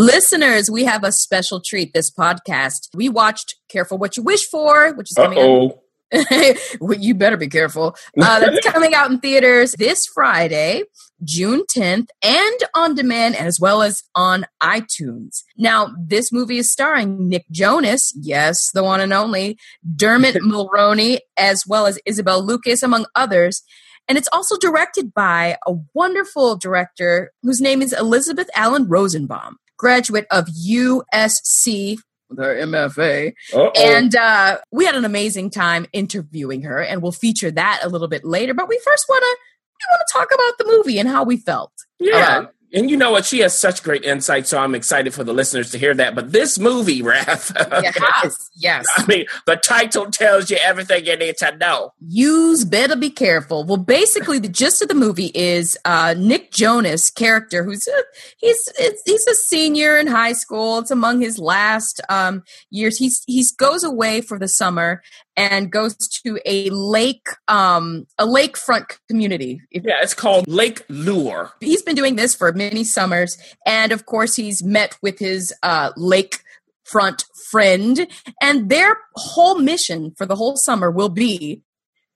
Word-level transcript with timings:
Listeners, 0.00 0.70
we 0.70 0.84
have 0.84 1.04
a 1.04 1.12
special 1.12 1.60
treat 1.60 1.92
this 1.92 2.10
podcast. 2.10 2.88
We 2.94 3.10
watched 3.10 3.56
Careful 3.68 3.98
What 3.98 4.16
You 4.16 4.22
Wish 4.22 4.46
For, 4.46 4.94
which 4.94 5.10
is 5.10 5.14
coming 5.14 5.36
Uh-oh. 5.36 5.82
out. 6.10 6.56
well, 6.80 6.98
you 6.98 7.14
better 7.14 7.36
be 7.36 7.48
careful. 7.48 7.94
Uh, 8.18 8.40
that's 8.40 8.66
coming 8.72 8.94
out 8.94 9.10
in 9.10 9.20
theaters 9.20 9.72
this 9.72 10.06
Friday, 10.06 10.84
June 11.22 11.64
10th, 11.76 12.06
and 12.22 12.58
on 12.74 12.94
demand, 12.94 13.36
as 13.36 13.60
well 13.60 13.82
as 13.82 14.02
on 14.14 14.46
iTunes. 14.62 15.42
Now, 15.58 15.94
this 16.02 16.32
movie 16.32 16.56
is 16.56 16.72
starring 16.72 17.28
Nick 17.28 17.44
Jonas, 17.50 18.10
yes, 18.18 18.70
the 18.72 18.82
one 18.82 19.02
and 19.02 19.12
only, 19.12 19.58
Dermot 19.96 20.36
Mulroney, 20.42 21.18
as 21.36 21.66
well 21.66 21.84
as 21.84 21.98
Isabel 22.06 22.42
Lucas, 22.42 22.82
among 22.82 23.04
others. 23.14 23.62
And 24.08 24.16
it's 24.16 24.30
also 24.32 24.56
directed 24.56 25.12
by 25.12 25.58
a 25.66 25.74
wonderful 25.92 26.56
director 26.56 27.32
whose 27.42 27.60
name 27.60 27.82
is 27.82 27.92
Elizabeth 27.92 28.48
Allen 28.56 28.88
Rosenbaum, 28.88 29.58
graduate 29.80 30.26
of 30.30 30.46
USC, 30.46 31.98
their 32.28 32.66
MFA. 32.66 33.32
Uh-oh. 33.52 33.72
And 33.74 34.14
uh, 34.14 34.58
we 34.70 34.84
had 34.84 34.94
an 34.94 35.06
amazing 35.06 35.48
time 35.48 35.86
interviewing 35.92 36.62
her, 36.62 36.82
and 36.82 37.02
we'll 37.02 37.12
feature 37.12 37.50
that 37.50 37.80
a 37.82 37.88
little 37.88 38.06
bit 38.06 38.22
later. 38.22 38.52
But 38.52 38.68
we 38.68 38.78
first 38.84 39.06
want 39.08 39.22
to 39.22 39.36
we 39.80 39.94
want 39.94 40.02
to 40.06 40.12
talk 40.12 40.28
about 40.34 40.58
the 40.58 40.76
movie 40.76 40.98
and 40.98 41.08
how 41.08 41.24
we 41.24 41.38
felt. 41.38 41.72
yeah. 41.98 42.38
Um, 42.38 42.48
and 42.72 42.90
you 42.90 42.96
know 42.96 43.10
what? 43.10 43.24
She 43.24 43.40
has 43.40 43.58
such 43.58 43.82
great 43.82 44.04
insight, 44.04 44.46
so 44.46 44.58
I'm 44.58 44.74
excited 44.74 45.12
for 45.12 45.24
the 45.24 45.32
listeners 45.32 45.70
to 45.72 45.78
hear 45.78 45.94
that. 45.94 46.14
But 46.14 46.32
this 46.32 46.58
movie, 46.58 47.02
Ref, 47.10 47.52
yes, 47.56 48.50
yes. 48.54 48.86
I 48.96 49.06
mean, 49.06 49.26
the 49.46 49.56
title 49.56 50.10
tells 50.10 50.50
you 50.50 50.58
everything 50.62 51.06
you 51.06 51.16
need 51.16 51.36
to 51.38 51.56
know. 51.56 51.92
Use 52.00 52.64
better 52.64 52.96
be 52.96 53.10
careful. 53.10 53.64
Well, 53.64 53.76
basically, 53.76 54.38
the 54.38 54.48
gist 54.48 54.82
of 54.82 54.88
the 54.88 54.94
movie 54.94 55.32
is 55.34 55.76
uh, 55.84 56.14
Nick 56.16 56.52
Jonas' 56.52 57.10
character, 57.10 57.64
who's 57.64 57.88
a, 57.88 58.02
he's 58.38 58.68
it's, 58.78 59.02
he's 59.04 59.26
a 59.26 59.34
senior 59.34 59.96
in 59.96 60.06
high 60.06 60.32
school. 60.32 60.78
It's 60.78 60.90
among 60.90 61.20
his 61.20 61.38
last 61.38 62.00
um, 62.08 62.44
years. 62.70 62.98
He's 62.98 63.22
he's 63.26 63.52
goes 63.52 63.82
away 63.82 64.20
for 64.20 64.38
the 64.38 64.48
summer 64.48 65.02
and 65.36 65.70
goes 65.70 65.96
to 65.96 66.38
a 66.44 66.70
lake 66.70 67.26
um, 67.48 68.06
a 68.18 68.26
lakefront 68.26 68.98
community. 69.08 69.60
Yeah, 69.70 70.00
it's 70.02 70.14
called 70.14 70.46
Lake 70.48 70.82
Lure. 70.88 71.52
he's 71.60 71.82
been 71.82 71.96
doing 71.96 72.16
this 72.16 72.34
for 72.34 72.52
many 72.52 72.84
summers 72.84 73.36
and 73.66 73.92
of 73.92 74.06
course 74.06 74.36
he's 74.36 74.62
met 74.62 74.96
with 75.02 75.18
his 75.18 75.52
uh, 75.62 75.92
lakefront 75.92 77.24
friend 77.50 78.06
and 78.40 78.68
their 78.68 78.96
whole 79.16 79.58
mission 79.58 80.12
for 80.16 80.26
the 80.26 80.36
whole 80.36 80.56
summer 80.56 80.90
will 80.90 81.08
be 81.08 81.62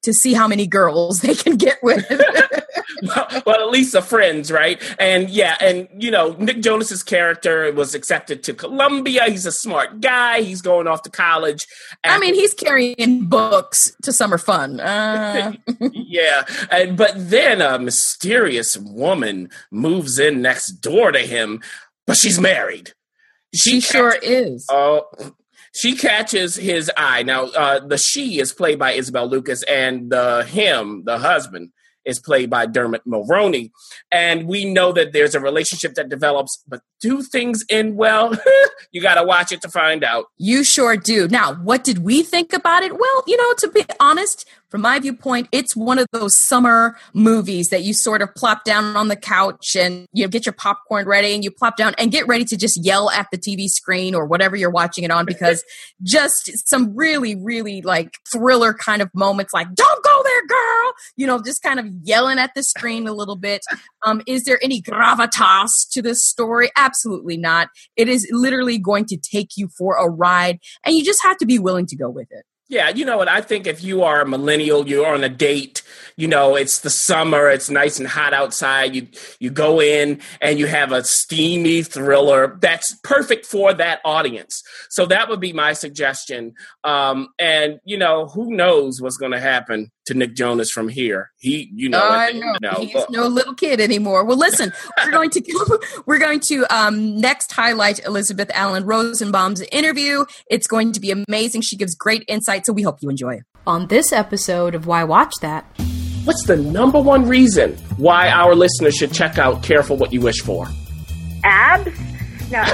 to 0.04 0.12
see 0.12 0.32
how 0.34 0.46
many 0.48 0.66
girls 0.66 1.20
they 1.22 1.34
can 1.34 1.56
get 1.56 1.78
with 1.82 2.04
well, 3.44 3.60
at 3.60 3.70
least 3.70 3.92
the 3.92 4.00
friends, 4.00 4.50
right? 4.50 4.80
And 4.98 5.28
yeah, 5.28 5.56
and 5.60 5.88
you 5.98 6.10
know, 6.10 6.32
Nick 6.38 6.60
Jonas's 6.60 7.02
character 7.02 7.70
was 7.72 7.94
accepted 7.94 8.42
to 8.44 8.54
Columbia. 8.54 9.24
He's 9.24 9.44
a 9.46 9.52
smart 9.52 10.00
guy. 10.00 10.40
He's 10.42 10.62
going 10.62 10.86
off 10.86 11.02
to 11.02 11.10
college. 11.10 11.66
i 12.04 12.18
mean 12.18 12.34
he's 12.34 12.54
carrying 12.54 13.26
books 13.26 13.94
to 14.02 14.12
summer 14.12 14.38
fun 14.38 14.80
uh, 14.80 15.52
yeah, 15.92 16.44
and 16.70 16.96
but 16.96 17.12
then 17.16 17.60
a 17.60 17.78
mysterious 17.78 18.76
woman 18.78 19.50
moves 19.70 20.18
in 20.18 20.40
next 20.42 20.72
door 20.80 21.12
to 21.12 21.20
him, 21.20 21.60
but 22.06 22.16
she's 22.16 22.40
married. 22.40 22.92
she 23.54 23.80
sure 23.80 24.12
catch- 24.12 24.22
is 24.24 24.66
Oh, 24.70 25.06
she 25.74 25.96
catches 25.96 26.54
his 26.54 26.90
eye. 26.96 27.22
Now, 27.22 27.46
uh, 27.46 27.80
the 27.80 27.98
she 27.98 28.40
is 28.40 28.52
played 28.52 28.78
by 28.78 28.92
Isabel 28.92 29.28
Lucas, 29.28 29.62
and 29.64 30.10
the 30.10 30.44
him, 30.44 31.02
the 31.04 31.18
husband, 31.18 31.70
is 32.04 32.18
played 32.18 32.50
by 32.50 32.66
Dermot 32.66 33.06
Mulroney. 33.06 33.70
And 34.10 34.46
we 34.46 34.64
know 34.64 34.92
that 34.92 35.12
there's 35.12 35.34
a 35.34 35.40
relationship 35.40 35.94
that 35.94 36.08
develops, 36.08 36.62
but 36.68 36.80
do 37.00 37.22
things 37.22 37.64
end 37.70 37.96
well? 37.96 38.34
you 38.92 39.02
got 39.02 39.14
to 39.16 39.24
watch 39.24 39.52
it 39.52 39.60
to 39.62 39.68
find 39.68 40.04
out. 40.04 40.26
You 40.38 40.64
sure 40.64 40.96
do. 40.96 41.28
Now, 41.28 41.54
what 41.54 41.84
did 41.84 41.98
we 41.98 42.22
think 42.22 42.52
about 42.52 42.82
it? 42.82 42.92
Well, 42.92 43.24
you 43.26 43.36
know, 43.36 43.54
to 43.58 43.68
be 43.68 43.84
honest, 44.00 44.46
from 44.74 44.80
my 44.80 44.98
viewpoint, 44.98 45.48
it's 45.52 45.76
one 45.76 45.98
of 45.98 46.08
those 46.12 46.36
summer 46.36 46.96
movies 47.12 47.68
that 47.68 47.82
you 47.82 47.94
sort 47.94 48.22
of 48.22 48.34
plop 48.34 48.64
down 48.64 48.96
on 48.96 49.08
the 49.08 49.16
couch 49.16 49.76
and 49.76 50.08
you 50.12 50.24
know, 50.24 50.28
get 50.28 50.46
your 50.46 50.52
popcorn 50.52 51.06
ready 51.06 51.32
and 51.34 51.44
you 51.44 51.50
plop 51.50 51.76
down 51.76 51.94
and 51.98 52.10
get 52.10 52.26
ready 52.26 52.44
to 52.46 52.56
just 52.56 52.84
yell 52.84 53.10
at 53.10 53.28
the 53.30 53.38
TV 53.38 53.68
screen 53.68 54.14
or 54.14 54.24
whatever 54.24 54.56
you're 54.56 54.70
watching 54.70 55.04
it 55.04 55.10
on 55.10 55.26
because 55.26 55.62
just 56.02 56.68
some 56.68 56.96
really, 56.96 57.36
really 57.36 57.82
like 57.82 58.16
thriller 58.32 58.74
kind 58.74 59.00
of 59.00 59.08
moments 59.14 59.52
like, 59.52 59.72
don't 59.74 60.04
go 60.04 60.13
girl, 60.46 60.92
you 61.16 61.26
know, 61.26 61.42
just 61.42 61.62
kind 61.62 61.80
of 61.80 61.86
yelling 62.02 62.38
at 62.38 62.50
the 62.54 62.62
screen 62.62 63.06
a 63.06 63.12
little 63.12 63.36
bit. 63.36 63.64
Um, 64.04 64.22
is 64.26 64.44
there 64.44 64.58
any 64.62 64.82
gravitas 64.82 65.88
to 65.92 66.02
this 66.02 66.22
story? 66.22 66.70
Absolutely 66.76 67.36
not. 67.36 67.68
It 67.96 68.08
is 68.08 68.28
literally 68.30 68.78
going 68.78 69.06
to 69.06 69.16
take 69.16 69.56
you 69.56 69.68
for 69.68 69.96
a 69.96 70.08
ride, 70.08 70.58
and 70.84 70.94
you 70.94 71.04
just 71.04 71.22
have 71.22 71.36
to 71.38 71.46
be 71.46 71.58
willing 71.58 71.86
to 71.86 71.96
go 71.96 72.10
with 72.10 72.28
it. 72.30 72.44
Yeah, 72.66 72.88
you 72.88 73.04
know 73.04 73.18
what? 73.18 73.28
I 73.28 73.42
think 73.42 73.66
if 73.66 73.84
you 73.84 74.02
are 74.04 74.22
a 74.22 74.26
millennial, 74.26 74.88
you're 74.88 75.06
on 75.06 75.22
a 75.22 75.28
date, 75.28 75.82
you 76.16 76.26
know, 76.26 76.56
it's 76.56 76.80
the 76.80 76.88
summer, 76.88 77.50
it's 77.50 77.68
nice 77.68 77.98
and 77.98 78.08
hot 78.08 78.32
outside. 78.32 78.94
You 78.94 79.06
you 79.38 79.50
go 79.50 79.82
in 79.82 80.20
and 80.40 80.58
you 80.58 80.66
have 80.66 80.90
a 80.90 81.04
steamy 81.04 81.82
thriller 81.82 82.56
that's 82.62 82.96
perfect 83.04 83.44
for 83.44 83.74
that 83.74 84.00
audience. 84.02 84.62
So 84.88 85.04
that 85.06 85.28
would 85.28 85.40
be 85.40 85.52
my 85.52 85.74
suggestion. 85.74 86.54
Um, 86.84 87.28
and 87.38 87.80
you 87.84 87.98
know, 87.98 88.28
who 88.28 88.54
knows 88.56 88.98
what's 88.98 89.18
going 89.18 89.32
to 89.32 89.40
happen 89.40 89.92
to 90.06 90.14
Nick 90.14 90.34
Jonas 90.34 90.70
from 90.70 90.88
here? 90.88 91.30
He, 91.38 91.70
you 91.74 91.88
know, 91.88 91.98
I 92.00 92.26
at 92.28 92.32
the- 92.32 92.38
know 92.40 92.46
you 92.46 92.58
know, 92.60 92.84
he's 93.00 93.04
no 93.10 93.26
little 93.26 93.54
kid 93.54 93.80
anymore. 93.80 94.24
Well, 94.24 94.36
listen, 94.38 94.72
we're 95.04 95.10
going 95.10 95.30
to 95.30 95.78
we're 96.06 96.18
going 96.18 96.40
to 96.48 96.64
um, 96.74 97.18
next 97.20 97.52
highlight 97.52 98.04
Elizabeth 98.04 98.50
Allen 98.54 98.84
Rosenbaum's 98.84 99.62
interview. 99.72 100.24
It's 100.50 100.66
going 100.66 100.92
to 100.92 101.00
be 101.00 101.10
amazing. 101.10 101.62
She 101.62 101.76
gives 101.76 101.94
great 101.94 102.24
insight, 102.28 102.66
so 102.66 102.72
we 102.72 102.82
hope 102.82 102.98
you 103.02 103.08
enjoy. 103.10 103.40
On 103.66 103.86
this 103.86 104.12
episode 104.12 104.74
of 104.74 104.86
Why 104.86 105.04
Watch 105.04 105.32
That, 105.40 105.64
what's 106.24 106.44
the 106.46 106.56
number 106.56 107.00
one 107.00 107.26
reason 107.28 107.72
why 107.96 108.28
our 108.28 108.54
listeners 108.54 108.94
should 108.94 109.12
check 109.12 109.38
out 109.38 109.62
"Careful 109.62 109.96
What 109.96 110.12
You 110.12 110.20
Wish 110.20 110.40
For"? 110.42 110.66
abs. 111.44 111.90
No, 112.54 112.60
um, 112.60 112.66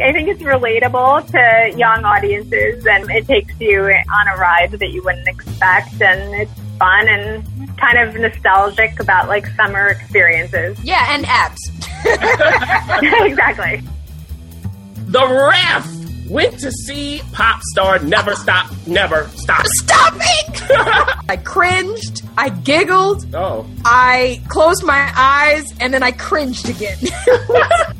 I 0.00 0.10
think 0.12 0.28
it's 0.28 0.42
relatable 0.42 1.30
to 1.30 1.78
young 1.78 2.04
audiences, 2.04 2.84
and 2.84 3.08
it 3.08 3.24
takes 3.28 3.54
you 3.60 3.82
on 3.84 4.28
a 4.28 4.36
ride 4.36 4.72
that 4.72 4.90
you 4.90 5.00
wouldn't 5.04 5.28
expect, 5.28 6.02
and 6.02 6.34
it's 6.34 6.52
fun 6.76 7.08
and 7.08 7.78
kind 7.78 7.98
of 7.98 8.16
nostalgic 8.16 8.98
about 8.98 9.28
like 9.28 9.46
summer 9.54 9.86
experiences. 9.86 10.76
yeah, 10.82 11.06
and 11.14 11.24
abs. 11.26 11.60
exactly. 13.24 13.80
The 15.06 15.26
Ref 15.26 16.28
went 16.28 16.58
to 16.60 16.72
see 16.72 17.20
pop 17.32 17.60
star 17.72 18.00
Never 18.00 18.34
Stop, 18.34 18.72
Never 18.88 19.28
Stop. 19.36 19.66
Stop 19.66 20.14
it! 20.16 20.62
I 21.28 21.36
cringed. 21.36 22.22
I 22.36 22.48
giggled. 22.48 23.32
Oh, 23.34 23.66
I 23.84 24.42
closed 24.48 24.84
my 24.84 25.12
eyes, 25.14 25.64
and 25.78 25.94
then 25.94 26.02
I 26.02 26.10
cringed 26.10 26.68
again. 26.68 26.98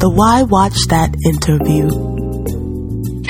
The 0.00 0.08
Why 0.08 0.44
Watch 0.44 0.78
That 0.88 1.14
interview. 1.26 1.90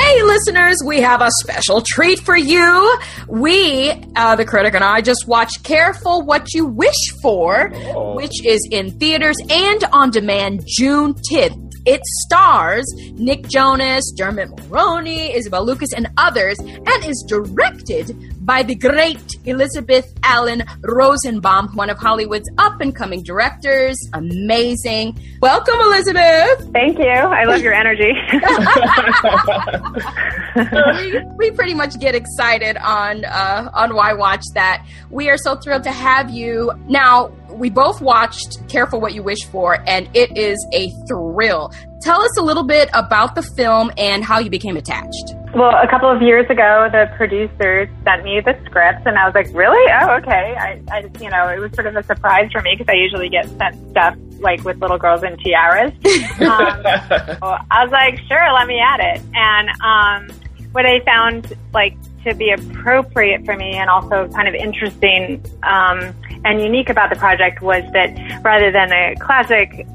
Hey, 0.01 0.23
listeners, 0.23 0.77
we 0.87 1.01
have 1.01 1.21
a 1.21 1.29
special 1.41 1.83
treat 1.85 2.21
for 2.21 2.37
you. 2.37 2.97
We, 3.27 3.91
uh, 4.15 4.37
the 4.37 4.45
critic 4.45 4.75
and 4.75 4.85
I, 4.85 5.01
just 5.01 5.27
watched 5.27 5.65
Careful 5.65 6.23
What 6.23 6.55
You 6.55 6.67
Wish 6.67 6.95
For, 7.23 7.71
which 8.15 8.47
is 8.47 8.69
in 8.71 8.97
theaters 9.01 9.35
and 9.51 9.83
on 9.93 10.13
demand 10.13 10.63
June 10.65 11.15
10th. 11.33 11.73
It 11.87 12.03
stars 12.23 12.85
Nick 13.15 13.49
Jonas, 13.49 14.13
Dermot 14.17 14.51
Mulroney, 14.51 15.35
Isabel 15.35 15.67
Lucas, 15.67 15.93
and 15.93 16.07
others, 16.19 16.57
and 16.61 17.05
is 17.05 17.25
directed 17.27 18.40
by 18.51 18.65
the 18.65 18.75
great 18.75 19.37
Elizabeth 19.45 20.13
Allen 20.25 20.65
Rosenbaum, 20.81 21.69
one 21.77 21.89
of 21.89 21.99
Hollywood's 21.99 22.51
up 22.59 22.81
and 22.81 22.97
coming 22.97 23.23
directors. 23.23 23.97
Amazing. 24.13 25.17
Welcome, 25.41 25.79
Elizabeth. 25.79 26.69
Thank 26.73 26.99
you. 26.99 27.07
I 27.07 27.45
love 27.45 27.63
your 27.63 27.73
energy. 27.73 28.11
we, 31.37 31.39
we, 31.39 31.51
pretty 31.53 31.75
much 31.75 32.01
get 32.01 32.17
excited 32.17 32.77
on 32.79 33.25
uh, 33.25 33.71
on 33.73 33.95
why 33.95 34.15
watch 34.15 34.43
that. 34.55 34.85
We 35.11 35.31
are 35.31 35.39
so 35.39 35.55
thrilled 35.55 35.85
to 35.85 35.93
have 35.93 36.31
you. 36.31 36.73
Now, 36.89 37.29
we 37.53 37.71
both 37.71 38.01
watched 38.01 38.69
Careful 38.69 39.01
What 39.01 39.15
You 39.15 39.23
Wish 39.23 39.45
For, 39.45 39.79
and 39.89 40.11
it 40.13 40.37
is 40.37 40.59
a 40.73 40.91
thrill. 41.07 41.73
Tell 42.03 42.21
us 42.21 42.37
a 42.37 42.43
little 42.43 42.65
bit 42.65 42.91
about 42.95 43.37
the 43.37 43.43
film 43.43 43.93
and 43.97 44.25
how 44.25 44.41
you 44.41 44.51
became 44.51 44.77
attached. 44.77 45.37
Well, 45.55 45.75
a 45.77 45.89
couple 45.89 46.09
of 46.09 46.23
years 46.23 46.49
ago, 46.49 46.89
the 46.93 47.11
producers 47.17 47.89
sent 48.05 48.23
me 48.23 48.41
the 48.41 48.57
script, 48.67 49.05
and 49.05 49.19
I 49.19 49.27
was 49.27 49.35
like, 49.35 49.49
"Really? 49.53 49.85
Oh, 50.01 50.17
okay." 50.19 50.55
I, 50.57 50.81
I 50.93 51.11
you 51.21 51.29
know, 51.29 51.49
it 51.49 51.59
was 51.59 51.73
sort 51.73 51.89
of 51.89 51.97
a 51.97 52.05
surprise 52.05 52.51
for 52.53 52.63
me 52.63 52.77
because 52.77 52.89
I 52.89 52.97
usually 52.97 53.29
get 53.29 53.49
sent 53.59 53.91
stuff 53.91 54.17
like 54.39 54.65
with 54.65 54.81
little 54.81 54.99
girls 54.99 55.23
in 55.23 55.37
tiaras. 55.39 55.93
Um, 56.41 56.83
so 56.83 57.59
I 57.71 57.83
was 57.83 57.91
like, 57.91 58.19
"Sure, 58.29 58.53
let 58.53 58.67
me 58.67 58.79
add 58.79 59.01
it." 59.01 59.23
And 59.35 59.69
um, 59.83 60.37
what 60.73 60.87
I 60.87 61.01
found 61.01 61.57
like 61.75 61.97
to 62.25 62.35
be 62.35 62.51
appropriate 62.51 63.45
for 63.45 63.57
me 63.57 63.75
and 63.75 63.91
also 63.91 64.29
kind 64.29 64.47
of 64.47 64.55
interesting 64.55 65.43
um, 65.63 66.15
and 66.45 66.61
unique 66.61 66.89
about 66.89 67.11
the 67.11 67.17
project 67.17 67.63
was 67.63 67.83
that 67.93 68.43
rather 68.45 68.71
than 68.71 68.93
a 68.93 69.17
classic 69.17 69.87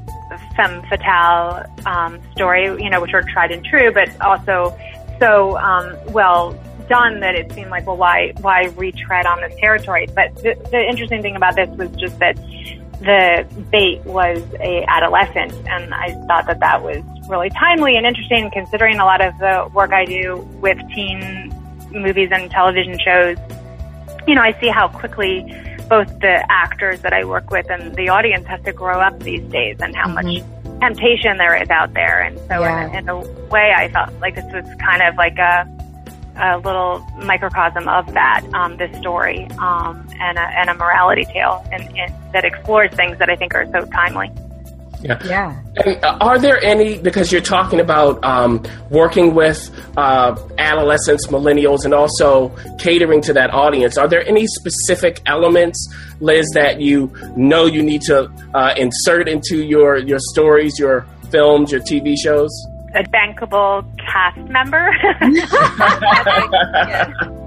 femme 0.56 0.82
fatale 0.88 1.64
um, 1.86 2.20
story, 2.32 2.64
you 2.82 2.90
know, 2.90 3.00
which 3.00 3.14
are 3.14 3.22
tried 3.22 3.52
and 3.52 3.64
true, 3.64 3.92
but 3.92 4.08
also 4.20 4.76
so 5.18 5.56
um, 5.58 5.96
well 6.12 6.58
done 6.88 7.20
that 7.20 7.34
it 7.34 7.52
seemed 7.52 7.70
like, 7.70 7.86
well, 7.86 7.96
why 7.96 8.32
why 8.40 8.66
retread 8.76 9.26
on 9.26 9.40
this 9.40 9.54
territory? 9.58 10.06
But 10.14 10.34
the, 10.36 10.54
the 10.70 10.80
interesting 10.88 11.22
thing 11.22 11.36
about 11.36 11.56
this 11.56 11.68
was 11.76 11.90
just 11.96 12.18
that 12.20 12.36
the 13.00 13.46
bait 13.70 14.00
was 14.04 14.42
a 14.60 14.84
adolescent, 14.88 15.52
and 15.68 15.94
I 15.94 16.12
thought 16.26 16.46
that 16.46 16.60
that 16.60 16.82
was 16.82 17.02
really 17.28 17.50
timely 17.50 17.96
and 17.96 18.06
interesting, 18.06 18.50
considering 18.50 18.98
a 18.98 19.04
lot 19.04 19.20
of 19.20 19.36
the 19.38 19.70
work 19.74 19.92
I 19.92 20.04
do 20.04 20.36
with 20.60 20.78
teen 20.94 21.52
movies 21.92 22.30
and 22.32 22.50
television 22.50 22.98
shows. 22.98 23.36
You 24.26 24.34
know, 24.34 24.42
I 24.42 24.58
see 24.60 24.68
how 24.68 24.88
quickly 24.88 25.42
both 25.88 26.08
the 26.20 26.44
actors 26.50 27.00
that 27.02 27.12
I 27.12 27.24
work 27.24 27.50
with 27.50 27.70
and 27.70 27.94
the 27.94 28.08
audience 28.08 28.46
has 28.46 28.60
to 28.64 28.72
grow 28.72 29.00
up 29.00 29.20
these 29.20 29.42
days, 29.50 29.76
and 29.80 29.94
how 29.94 30.06
mm-hmm. 30.08 30.44
much 30.44 30.55
temptation 30.80 31.36
there 31.36 31.60
is 31.60 31.70
out 31.70 31.94
there. 31.94 32.22
And 32.22 32.38
so, 32.40 32.60
yeah. 32.60 32.88
in, 32.88 32.94
in 32.96 33.08
a 33.08 33.18
way, 33.48 33.72
I 33.76 33.88
felt 33.88 34.12
like 34.20 34.34
this 34.34 34.44
was 34.52 34.64
kind 34.80 35.02
of 35.02 35.16
like 35.16 35.38
a 35.38 35.66
a 36.38 36.58
little 36.58 36.98
microcosm 37.22 37.88
of 37.88 38.12
that, 38.12 38.44
um, 38.52 38.76
this 38.76 38.94
story, 38.98 39.46
um, 39.58 40.06
and, 40.20 40.38
a, 40.38 40.42
and 40.42 40.68
a 40.68 40.74
morality 40.74 41.24
tale 41.24 41.64
and, 41.72 41.82
and 41.96 42.12
that 42.32 42.44
explores 42.44 42.92
things 42.92 43.18
that 43.18 43.30
I 43.30 43.36
think 43.36 43.54
are 43.54 43.66
so 43.72 43.86
timely. 43.86 44.30
Yeah. 45.02 45.18
Yeah. 45.24 45.62
And 45.76 46.04
uh, 46.04 46.18
are 46.20 46.38
there 46.38 46.62
any, 46.62 46.98
because 46.98 47.30
you're 47.30 47.40
talking 47.40 47.80
about 47.80 48.22
um, 48.24 48.62
working 48.90 49.34
with 49.34 49.70
uh, 49.96 50.36
adolescents, 50.58 51.26
millennials, 51.28 51.84
and 51.84 51.94
also 51.94 52.48
catering 52.78 53.20
to 53.22 53.32
that 53.34 53.50
audience, 53.50 53.98
are 53.98 54.08
there 54.08 54.26
any 54.26 54.46
specific 54.46 55.20
elements, 55.26 55.88
Liz, 56.20 56.46
that 56.54 56.80
you 56.80 57.12
know 57.36 57.66
you 57.66 57.82
need 57.82 58.02
to 58.02 58.30
uh, 58.54 58.74
insert 58.76 59.28
into 59.28 59.62
your, 59.62 59.98
your 59.98 60.18
stories, 60.32 60.78
your 60.78 61.06
films, 61.30 61.72
your 61.72 61.80
TV 61.80 62.14
shows? 62.16 62.50
a 62.94 63.02
bankable 63.04 63.84
cast 63.98 64.38
member. 64.48 64.88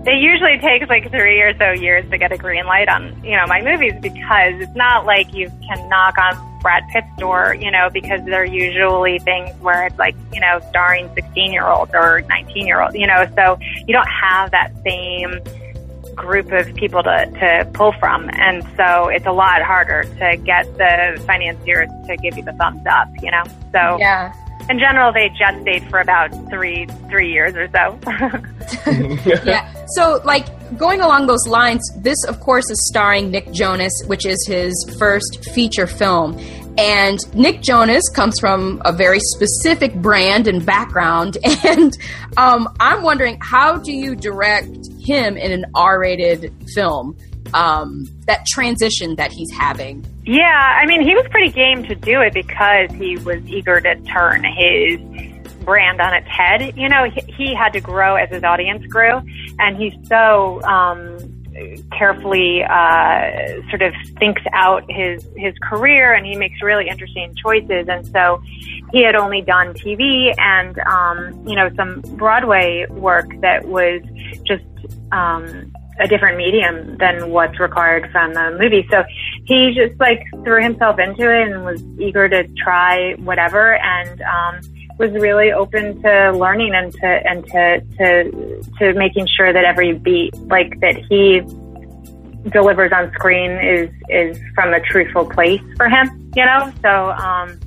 it 0.06 0.22
usually 0.22 0.60
takes 0.60 0.88
like 0.90 1.10
three 1.10 1.42
or 1.42 1.58
so 1.58 1.72
years 1.72 2.08
to 2.12 2.20
get 2.20 2.32
a 2.32 2.38
green 2.38 2.66
light 2.66 2.88
on, 2.88 3.20
you 3.24 3.36
know, 3.36 3.48
my 3.48 3.60
movies 3.62 3.94
because 4.00 4.54
it's 4.60 4.76
not 4.76 5.08
like 5.08 5.34
you 5.34 5.50
can 5.68 5.90
knock 5.90 6.20
on 6.20 6.49
Brad 6.62 6.88
Pitt's 6.90 7.08
door, 7.18 7.56
you 7.60 7.72
know, 7.72 7.90
because 7.90 8.24
they're 8.26 8.46
usually 8.46 9.20
things 9.20 9.56
where 9.62 9.88
it's 9.88 9.98
like, 9.98 10.16
you 10.34 10.40
know, 10.40 10.60
starring 10.70 11.10
16 11.14 11.52
year 11.52 11.68
olds 11.68 11.92
or 11.94 12.22
19 12.22 12.68
year 12.68 12.82
olds, 12.82 12.96
you 12.96 13.08
know, 13.08 13.28
so 13.36 13.58
you 13.88 13.94
don't 13.94 14.08
have 14.08 14.52
that 14.52 14.72
same 14.84 15.40
group 16.16 16.52
of 16.52 16.74
people 16.76 17.02
to, 17.02 17.26
to 17.40 17.70
pull 17.74 17.94
from. 17.94 18.30
And 18.34 18.64
so 18.76 19.08
it's 19.08 19.26
a 19.26 19.32
lot 19.32 19.62
harder 19.62 20.04
to 20.04 20.38
get 20.38 20.66
the 20.78 21.22
financiers 21.26 21.90
to 22.08 22.18
give 22.18 22.38
you 22.38 22.44
the 22.44 22.54
thumbs 22.54 22.86
up, 22.90 23.08
you 23.22 23.32
know? 23.32 23.44
So, 23.72 23.98
yeah 24.00 24.34
in 24.70 24.78
general, 24.78 25.12
they 25.12 25.30
gestate 25.30 25.90
for 25.90 26.00
about 26.00 26.30
three 26.50 26.86
three 27.10 27.32
years 27.32 27.56
or 27.56 27.68
so. 27.70 28.00
yeah. 29.44 29.74
So, 29.96 30.22
like 30.24 30.46
going 30.78 31.02
along 31.02 31.26
those 31.26 31.48
lines, 31.48 31.82
this 31.98 32.24
of 32.26 32.40
course 32.40 32.70
is 32.70 32.88
starring 32.88 33.32
Nick 33.32 33.52
Jonas, 33.52 33.92
which 34.06 34.26
is 34.28 34.38
his 34.48 34.74
first 35.00 35.44
feature 35.54 35.88
film. 35.88 36.40
And 36.78 37.20
Nick 37.36 37.62
Jonas 37.62 38.08
comes 38.16 38.40
from 38.40 38.82
a 38.86 38.94
very 38.94 39.20
specific 39.20 39.96
brand 39.96 40.48
and 40.48 40.66
background. 40.66 41.38
And 41.66 41.98
um, 42.38 42.74
I'm 42.80 43.04
wondering, 43.04 43.38
how 43.42 43.78
do 43.78 43.92
you 43.92 44.16
direct 44.16 44.70
him 45.02 45.36
in 45.36 45.52
an 45.52 45.66
R-rated 45.76 46.54
film? 46.74 47.18
Um, 47.54 48.06
that 48.26 48.46
transition 48.46 49.16
that 49.16 49.32
he's 49.32 49.52
having. 49.52 50.06
Yeah, 50.26 50.44
I 50.44 50.86
mean, 50.86 51.02
he 51.02 51.16
was 51.16 51.26
pretty 51.32 51.52
game 51.52 51.84
to 51.84 51.96
do 51.96 52.22
it 52.22 52.34
because 52.34 52.92
he 52.92 53.18
was 53.18 53.44
eager 53.48 53.82
to 53.82 53.96
turn 54.02 54.44
his 54.44 55.00
brand 55.64 56.02
on 56.02 56.14
its 56.14 56.28
head. 56.28 56.78
You 56.78 56.90
know, 56.90 57.10
he, 57.10 57.22
he 57.34 57.56
had 57.56 57.74
to 57.74 57.82
grow 57.82 58.16
as 58.16 58.30
his 58.30 58.44
audience 58.44 58.86
grew, 58.88 59.22
and 59.60 59.78
he's 59.78 59.94
so 60.08 60.62
um, 60.64 61.18
carefully 61.92 62.64
uh, 62.64 63.62
sort 63.70 63.82
of 63.82 63.94
thinks 64.18 64.42
out 64.54 64.84
his 64.90 65.26
his 65.36 65.54
career, 65.62 66.14
and 66.14 66.26
he 66.26 66.36
makes 66.36 66.62
really 66.62 66.88
interesting 66.88 67.34
choices. 67.44 67.88
And 67.88 68.06
so, 68.08 68.42
he 68.92 69.04
had 69.04 69.16
only 69.16 69.42
done 69.42 69.74
TV 69.74 70.34
and 70.38 70.78
um, 70.80 71.48
you 71.48 71.56
know 71.56 71.70
some 71.76 72.02
Broadway 72.18 72.86
work 72.90 73.30
that 73.42 73.66
was 73.66 74.02
just 74.44 74.64
um, 75.12 75.72
a 76.00 76.08
different 76.08 76.38
medium 76.38 76.98
than 76.98 77.30
what's 77.30 77.60
required 77.60 78.12
from 78.12 78.36
a 78.36 78.52
movie. 78.52 78.88
So 78.90 79.04
he 79.46 79.74
just 79.76 80.00
like 80.00 80.24
threw 80.44 80.62
himself 80.64 81.00
into 81.00 81.24
it 81.24 81.52
and 81.52 81.66
was 81.66 81.84
eager 82.00 82.30
to 82.30 82.48
try 82.64 83.14
whatever 83.16 83.76
and 83.76 84.22
um, 84.22 84.62
was 84.98 85.12
really 85.12 85.52
open 85.52 86.02
to 86.02 86.32
learning 86.32 86.74
and 86.74 86.94
to 86.94 87.08
and 87.08 87.46
to 87.48 87.82
to 87.98 88.64
to 88.80 88.94
making 88.94 89.28
sure 89.28 89.52
that 89.52 89.66
every 89.66 89.94
beat 89.94 90.36
like 90.48 90.80
that 90.82 90.96
he 91.10 91.42
delivers 92.50 92.92
on 92.92 93.12
screen 93.14 93.52
is 93.52 93.90
is 94.10 94.40
from 94.56 94.74
a 94.74 94.80
truthful 94.82 95.26
place 95.26 95.62
for 95.78 95.90
him. 95.90 96.32
You 96.36 96.46
know, 96.46 96.72
so 96.82 97.12
um, 97.12 97.60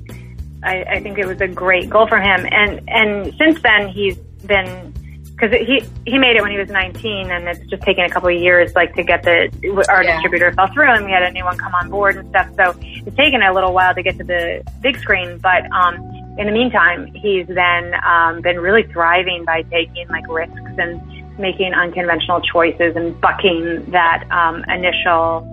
I, 0.63 0.83
I 0.83 0.99
think 1.01 1.17
it 1.17 1.25
was 1.25 1.41
a 1.41 1.47
great 1.47 1.89
goal 1.89 2.07
for 2.07 2.19
him. 2.19 2.47
And 2.51 2.81
and 2.87 3.33
since 3.37 3.61
then 3.61 3.89
he's 3.89 4.17
been 4.45 4.92
because 5.35 5.51
he 5.65 5.83
he 6.05 6.17
made 6.17 6.35
it 6.35 6.41
when 6.41 6.51
he 6.51 6.57
was 6.57 6.69
19, 6.69 7.31
and 7.31 7.47
it's 7.47 7.65
just 7.69 7.81
taken 7.83 8.05
a 8.05 8.09
couple 8.09 8.29
of 8.29 8.39
years, 8.39 8.73
like 8.75 8.93
to 8.95 9.03
get 9.03 9.23
the 9.23 9.49
our 9.89 10.03
yeah. 10.03 10.13
distributor 10.13 10.53
fell 10.53 10.67
through, 10.67 10.91
and 10.91 11.05
we 11.05 11.11
had 11.11 11.23
a 11.23 11.31
new 11.31 11.43
one 11.43 11.57
come 11.57 11.73
on 11.73 11.89
board 11.89 12.17
and 12.17 12.29
stuff. 12.29 12.49
So 12.55 12.79
it's 12.81 13.15
taken 13.17 13.41
a 13.41 13.53
little 13.53 13.73
while 13.73 13.93
to 13.95 14.03
get 14.03 14.17
to 14.17 14.23
the 14.23 14.63
big 14.81 14.97
screen, 14.99 15.39
but 15.39 15.69
um, 15.71 15.95
in 16.37 16.45
the 16.45 16.51
meantime, 16.51 17.07
he's 17.13 17.47
then 17.47 17.93
um, 18.05 18.41
been 18.41 18.59
really 18.59 18.83
thriving 18.83 19.43
by 19.45 19.63
taking 19.63 20.07
like 20.09 20.27
risks 20.27 20.59
and 20.77 21.01
making 21.39 21.73
unconventional 21.73 22.41
choices 22.41 22.95
and 22.95 23.19
bucking 23.19 23.89
that 23.91 24.25
um, 24.31 24.63
initial 24.69 25.49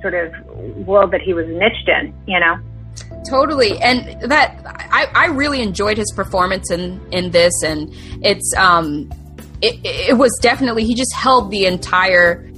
sort 0.00 0.14
of 0.14 0.32
world 0.86 1.10
that 1.12 1.20
he 1.20 1.34
was 1.34 1.46
niched 1.46 1.88
in, 1.88 2.14
you 2.26 2.40
know. 2.40 2.58
Totally, 3.28 3.78
and 3.78 4.30
that 4.30 4.60
I, 4.64 5.08
I 5.14 5.26
really 5.26 5.60
enjoyed 5.60 5.98
his 5.98 6.12
performance 6.14 6.70
in 6.70 7.00
in 7.12 7.30
this, 7.30 7.52
and 7.62 7.92
it's 8.24 8.52
um, 8.56 9.10
it, 9.60 9.78
it 9.84 10.16
was 10.16 10.36
definitely 10.40 10.84
he 10.84 10.94
just 10.94 11.14
held 11.14 11.50
the 11.50 11.66
entire 11.66 12.50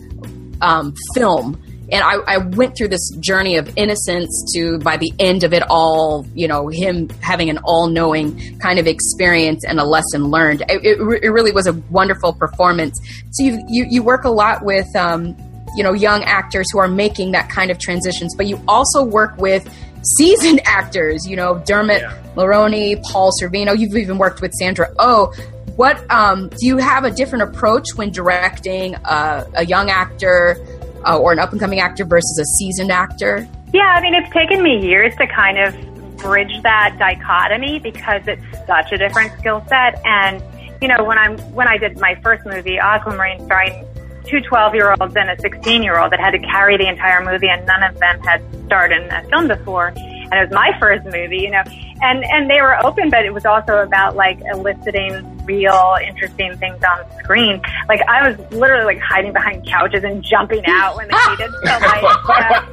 um, 0.60 0.94
film, 1.14 1.60
and 1.92 2.02
I, 2.02 2.14
I 2.26 2.36
went 2.38 2.76
through 2.76 2.88
this 2.88 3.10
journey 3.20 3.56
of 3.56 3.70
innocence 3.76 4.52
to 4.54 4.78
by 4.78 4.96
the 4.96 5.12
end 5.18 5.44
of 5.44 5.52
it 5.52 5.62
all, 5.68 6.26
you 6.34 6.48
know, 6.48 6.68
him 6.68 7.10
having 7.20 7.50
an 7.50 7.58
all 7.64 7.86
knowing 7.88 8.58
kind 8.60 8.78
of 8.78 8.86
experience 8.86 9.62
and 9.64 9.78
a 9.78 9.84
lesson 9.84 10.30
learned. 10.30 10.62
It, 10.68 10.84
it, 10.84 11.22
it, 11.22 11.30
really 11.30 11.52
was 11.52 11.66
a 11.66 11.74
wonderful 11.90 12.32
performance. 12.32 12.98
So 13.32 13.44
you 13.44 13.62
you, 13.68 13.86
you 13.90 14.02
work 14.02 14.24
a 14.24 14.30
lot 14.30 14.64
with. 14.64 14.94
Um, 14.96 15.36
you 15.74 15.82
know, 15.82 15.94
young 15.94 16.22
actors 16.24 16.66
who 16.70 16.78
are 16.78 16.86
making 16.86 17.32
that 17.32 17.48
kind 17.48 17.70
of 17.70 17.78
transitions, 17.78 18.34
but 18.36 18.46
you 18.46 18.60
also 18.68 19.02
work 19.02 19.34
with 19.38 19.66
seasoned 20.02 20.60
actors, 20.66 21.26
you 21.26 21.36
know, 21.36 21.58
Dermot 21.66 22.02
yeah. 22.02 22.22
Mulroney, 22.34 23.02
Paul 23.02 23.32
Sorvino. 23.40 23.78
You've 23.78 23.96
even 23.96 24.18
worked 24.18 24.40
with 24.40 24.52
Sandra 24.54 24.92
Oh. 24.98 25.32
What 25.76 26.08
um, 26.10 26.48
do 26.50 26.66
you 26.66 26.76
have 26.76 27.04
a 27.04 27.10
different 27.10 27.44
approach 27.44 27.94
when 27.94 28.10
directing 28.10 28.94
a, 28.94 29.46
a 29.54 29.64
young 29.64 29.88
actor 29.88 30.58
uh, 31.06 31.18
or 31.18 31.32
an 31.32 31.38
up 31.38 31.50
and 31.52 31.60
coming 31.60 31.80
actor 31.80 32.04
versus 32.04 32.38
a 32.38 32.44
seasoned 32.44 32.92
actor? 32.92 33.48
Yeah, 33.72 33.94
I 33.96 34.02
mean, 34.02 34.14
it's 34.14 34.30
taken 34.34 34.62
me 34.62 34.86
years 34.86 35.14
to 35.16 35.26
kind 35.26 35.58
of 35.58 35.74
bridge 36.18 36.62
that 36.62 36.96
dichotomy 36.98 37.78
because 37.78 38.22
it's 38.26 38.44
such 38.66 38.92
a 38.92 38.98
different 38.98 39.32
skill 39.38 39.64
set. 39.68 40.00
And 40.04 40.42
you 40.82 40.88
know, 40.88 41.04
when 41.04 41.18
I'm 41.18 41.38
when 41.52 41.68
I 41.68 41.78
did 41.78 41.98
my 41.98 42.16
first 42.16 42.44
movie, 42.44 42.78
Aquamarine, 42.78 43.44
starring 43.46 43.86
two 44.24 44.40
12 44.40 44.74
year 44.74 44.94
olds 44.98 45.14
and 45.16 45.30
a 45.30 45.38
16 45.38 45.82
year 45.82 45.98
old 45.98 46.12
that 46.12 46.20
had 46.20 46.32
to 46.32 46.38
carry 46.38 46.76
the 46.76 46.88
entire 46.88 47.24
movie, 47.24 47.48
and 47.48 47.64
none 47.66 47.82
of 47.82 47.98
them 47.98 48.20
had 48.20 48.42
starred 48.66 48.92
in 48.92 49.10
a 49.10 49.22
film 49.28 49.48
before. 49.48 49.88
And 49.88 50.32
it 50.34 50.48
was 50.48 50.54
my 50.54 50.70
first 50.80 51.04
movie, 51.04 51.38
you 51.38 51.50
know, 51.50 51.62
and 52.02 52.24
and 52.24 52.48
they 52.48 52.60
were 52.60 52.82
open, 52.84 53.10
but 53.10 53.24
it 53.24 53.34
was 53.34 53.44
also 53.44 53.78
about 53.78 54.16
like 54.16 54.40
eliciting 54.52 55.44
real 55.44 55.96
interesting 56.02 56.56
things 56.58 56.82
on 56.84 57.04
screen. 57.18 57.60
Like 57.88 58.00
I 58.08 58.28
was 58.30 58.52
literally 58.52 58.84
like 58.84 58.98
hiding 58.98 59.32
behind 59.32 59.66
couches 59.66 60.04
and 60.04 60.22
jumping 60.22 60.64
out 60.66 60.96
when 60.96 61.08
they 61.08 61.16
needed 61.30 61.50
to 61.50 61.78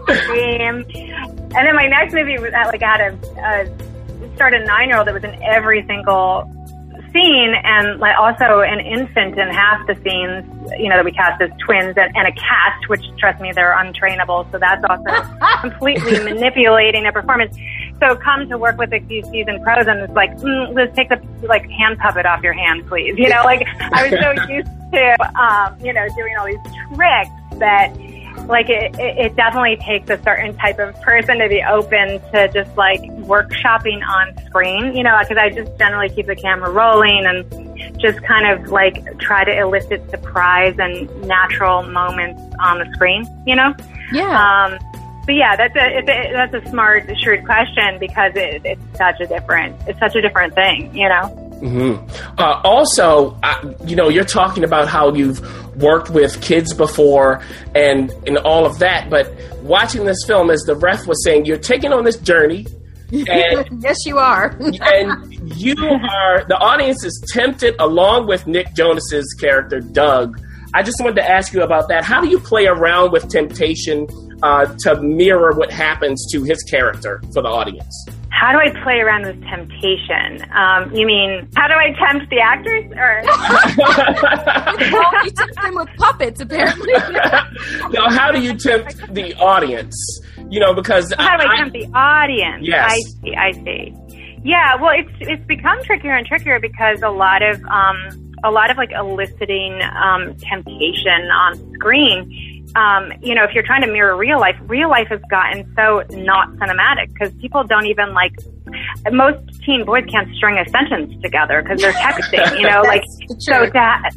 like 0.08 0.18
scream. 0.24 0.86
And 1.52 1.68
then 1.68 1.76
my 1.76 1.88
next 1.88 2.14
movie 2.14 2.38
was 2.38 2.52
like 2.52 2.82
I 2.82 2.98
had 2.98 3.02
a, 3.02 3.18
a 3.42 4.36
started 4.36 4.62
a 4.62 4.66
nine 4.66 4.88
year 4.88 4.98
old 4.98 5.08
that 5.08 5.14
was 5.14 5.24
in 5.24 5.44
every 5.44 5.86
single 5.86 6.50
scene 7.12 7.54
and 7.64 8.00
like 8.00 8.18
also 8.18 8.62
an 8.62 8.80
infant 8.80 9.38
in 9.38 9.48
half 9.50 9.86
the 9.88 9.96
scenes, 9.96 10.46
you 10.80 10.90
know, 10.90 10.98
that 10.98 11.06
we 11.06 11.12
cast 11.12 11.42
as 11.42 11.50
twins 11.60 11.96
and, 11.98 12.16
and 12.16 12.28
a 12.28 12.32
cast, 12.32 12.90
which 12.90 13.04
trust 13.18 13.42
me, 13.42 13.52
they're 13.52 13.76
untrainable. 13.76 14.50
So 14.52 14.60
that's 14.60 14.84
also 14.90 15.12
completely 15.62 16.20
manipulating 16.24 17.06
a 17.06 17.12
performance. 17.12 17.56
So 18.00 18.16
come 18.16 18.48
to 18.50 18.58
work 18.58 18.78
with 18.78 18.92
these 19.08 19.28
seasoned 19.30 19.64
pros 19.64 19.88
and 19.88 20.00
it's 20.02 20.14
like, 20.14 20.36
mm, 20.38 20.74
let's 20.74 20.96
take 20.96 21.10
the 21.10 21.22
like 21.44 21.70
hand 21.70 22.00
puppet 22.00 22.26
off 22.26 22.42
your 22.42 22.54
hand, 22.54 22.88
please. 22.88 23.18
You 23.18 23.30
know, 23.30 23.44
like 23.44 23.68
I 23.80 24.10
was 24.10 24.20
so 24.20 24.48
used 24.54 24.70
to, 24.94 25.40
um, 25.40 25.78
you 25.84 25.94
know, 25.94 26.08
doing 26.16 26.36
all 26.38 26.46
these 26.46 26.60
tricks 26.96 27.32
that 27.60 27.94
like 28.48 28.70
it, 28.70 28.96
it 29.00 29.36
definitely 29.36 29.78
takes 29.78 30.10
a 30.10 30.22
certain 30.24 30.56
type 30.58 30.80
of 30.80 31.00
person 31.02 31.40
to 31.40 31.50
be 31.50 31.64
open 31.64 32.20
to 32.32 32.50
just 32.54 32.76
like 32.78 33.02
workshopping 33.02 34.02
on 34.08 34.36
screen, 34.46 34.96
you 34.96 35.04
know, 35.04 35.18
because 35.22 35.38
I 35.38 35.50
just 35.50 35.78
generally 35.78 36.10
keep 36.10 36.28
the 36.28 36.36
camera 36.36 36.72
rolling 36.72 37.26
and 37.26 38.00
just 38.00 38.22
kind 38.24 38.48
of 38.48 38.72
like 38.72 39.20
try 39.20 39.44
to 39.44 39.58
elicit 39.58 40.10
surprise 40.10 40.76
and 40.80 41.10
natural 41.28 41.84
moments 41.84 42.42
on 42.62 42.80
the 42.80 42.90
screen, 42.94 43.26
you 43.46 43.56
know? 43.56 43.76
Yeah. 44.12 44.68
Um, 44.68 44.80
but 45.26 45.36
yeah, 45.36 45.56
that's 45.56 45.76
a, 45.76 45.98
it's 45.98 46.10
a 46.10 46.34
that's 46.34 46.66
a 46.66 46.70
smart, 46.72 47.08
shrewd 47.20 47.46
question 47.46 48.00
because 48.00 48.32
it, 48.36 48.62
it's 48.66 48.98
such 48.98 49.20
a 49.20 49.28
different 49.28 49.76
it's 49.88 50.00
such 50.00 50.16
a 50.16 50.22
different 50.22 50.56
thing, 50.56 50.96
you 50.96 51.08
know. 51.08 51.49
Mm-hmm. 51.60 52.40
Uh, 52.40 52.62
also, 52.64 53.38
uh, 53.44 53.74
you 53.86 53.96
know, 53.96 54.10
you're 54.10 54.24
talking 54.24 54.64
about 54.64 54.88
how 54.88 55.14
you've 55.14 55.42
worked 55.82 56.10
with 56.10 56.42
kids 56.42 56.74
before 56.74 57.42
and 57.76 58.12
and 58.26 58.38
all 58.40 58.66
of 58.66 58.80
that, 58.80 59.10
but 59.10 59.34
watching 59.62 60.06
this 60.06 60.24
film, 60.26 60.50
as 60.50 60.62
the 60.62 60.76
ref 60.76 61.08
was 61.08 61.24
saying, 61.24 61.46
you're 61.46 61.58
taking 61.58 61.94
on 61.94 62.04
this 62.04 62.18
journey. 62.18 62.66
And, 63.12 63.82
yes, 63.82 63.98
you 64.06 64.20
are. 64.20 64.56
and 64.62 65.58
you 65.60 65.74
are 65.76 66.46
the 66.48 66.58
audience 66.60 67.04
is 67.04 67.20
tempted 67.34 67.76
along 67.80 68.28
with 68.28 68.46
Nick 68.46 68.76
Jonas's 68.76 69.36
character 69.40 69.80
Doug. 69.80 70.40
I 70.76 70.84
just 70.84 71.02
wanted 71.02 71.16
to 71.16 71.28
ask 71.28 71.52
you 71.52 71.64
about 71.64 71.88
that. 71.90 72.04
How 72.04 72.22
do 72.22 72.28
you 72.28 72.40
play 72.40 72.68
around 72.68 73.12
with 73.12 73.28
temptation 73.28 74.08
uh, 74.44 74.76
to 74.82 75.02
mirror 75.02 75.54
what 75.54 75.72
happens 75.72 76.24
to 76.34 76.44
his 76.44 76.62
character 76.62 77.20
for 77.34 77.42
the 77.42 77.50
audience? 77.50 78.06
How 78.40 78.54
do 78.54 78.58
I 78.58 78.70
play 78.84 79.00
around 79.00 79.26
with 79.26 79.42
temptation? 79.44 80.50
Um, 80.54 80.96
you 80.96 81.06
mean 81.06 81.50
how 81.58 81.68
do 81.68 81.74
I 81.74 81.92
tempt 81.92 82.30
the 82.30 82.40
actors? 82.40 82.86
Or 82.96 83.22
well, 84.94 85.26
you 85.26 85.32
tempt 85.32 85.62
them 85.62 85.76
with 85.76 85.90
puppets, 85.98 86.40
apparently. 86.40 86.94
now, 87.92 88.10
how 88.10 88.32
do 88.32 88.42
you 88.42 88.56
tempt 88.56 89.14
the 89.14 89.34
audience? 89.36 89.94
You 90.50 90.62
know, 90.62 90.74
because 90.74 91.14
how 91.20 91.36
do 91.36 91.44
I, 91.44 91.54
I 91.54 91.58
tempt 91.58 91.74
the 91.74 91.90
audience? 91.94 92.66
Yes, 92.66 92.90
I 92.90 92.96
see. 93.02 93.36
I 93.36 93.52
see. 93.52 93.94
Yeah, 94.46 94.76
well, 94.82 94.98
it's 94.98 95.12
it's 95.20 95.46
become 95.46 95.84
trickier 95.84 96.16
and 96.16 96.26
trickier 96.26 96.62
because 96.62 97.02
a 97.02 97.10
lot 97.10 97.42
of 97.42 97.62
um, 97.66 98.32
a 98.46 98.52
lot 98.52 98.72
of 98.72 98.78
like 98.78 98.92
eliciting 98.94 99.82
um, 100.02 100.34
temptation 100.38 101.28
on 101.30 101.74
screen 101.74 102.59
um, 102.76 103.12
you 103.22 103.36
know, 103.36 103.44
if 103.44 103.54
you're 103.54 103.64
trying 103.64 103.82
to 103.82 103.88
mirror 103.88 104.16
real 104.16 104.40
life, 104.40 104.58
real 104.64 104.90
life 104.90 105.08
has 105.08 105.22
gotten 105.30 105.72
so 105.76 106.04
not 106.12 106.50
cinematic 106.54 107.12
because 107.14 107.34
people 107.36 107.64
don't 107.64 107.86
even 107.86 108.14
like. 108.14 108.34
Most 109.12 109.64
teen 109.64 109.84
boys 109.84 110.06
can't 110.06 110.34
string 110.36 110.58
a 110.60 110.70
sentence 110.70 111.20
together 111.24 111.64
because 111.64 111.82
they're 111.82 111.94
texting. 111.94 112.58
You 112.60 112.70
know, 112.70 112.82
like 112.86 113.04
so 113.40 113.66
that 113.74 114.12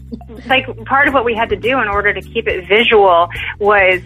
like 0.47 0.67
part 0.85 1.09
of 1.09 1.15
what 1.15 1.25
we 1.25 1.35
had 1.35 1.49
to 1.51 1.57
do 1.57 1.81
in 1.81 1.89
order 1.89 2.13
to 2.13 2.21
keep 2.21 2.47
it 2.47 2.69
visual 2.69 3.29
was 3.59 4.01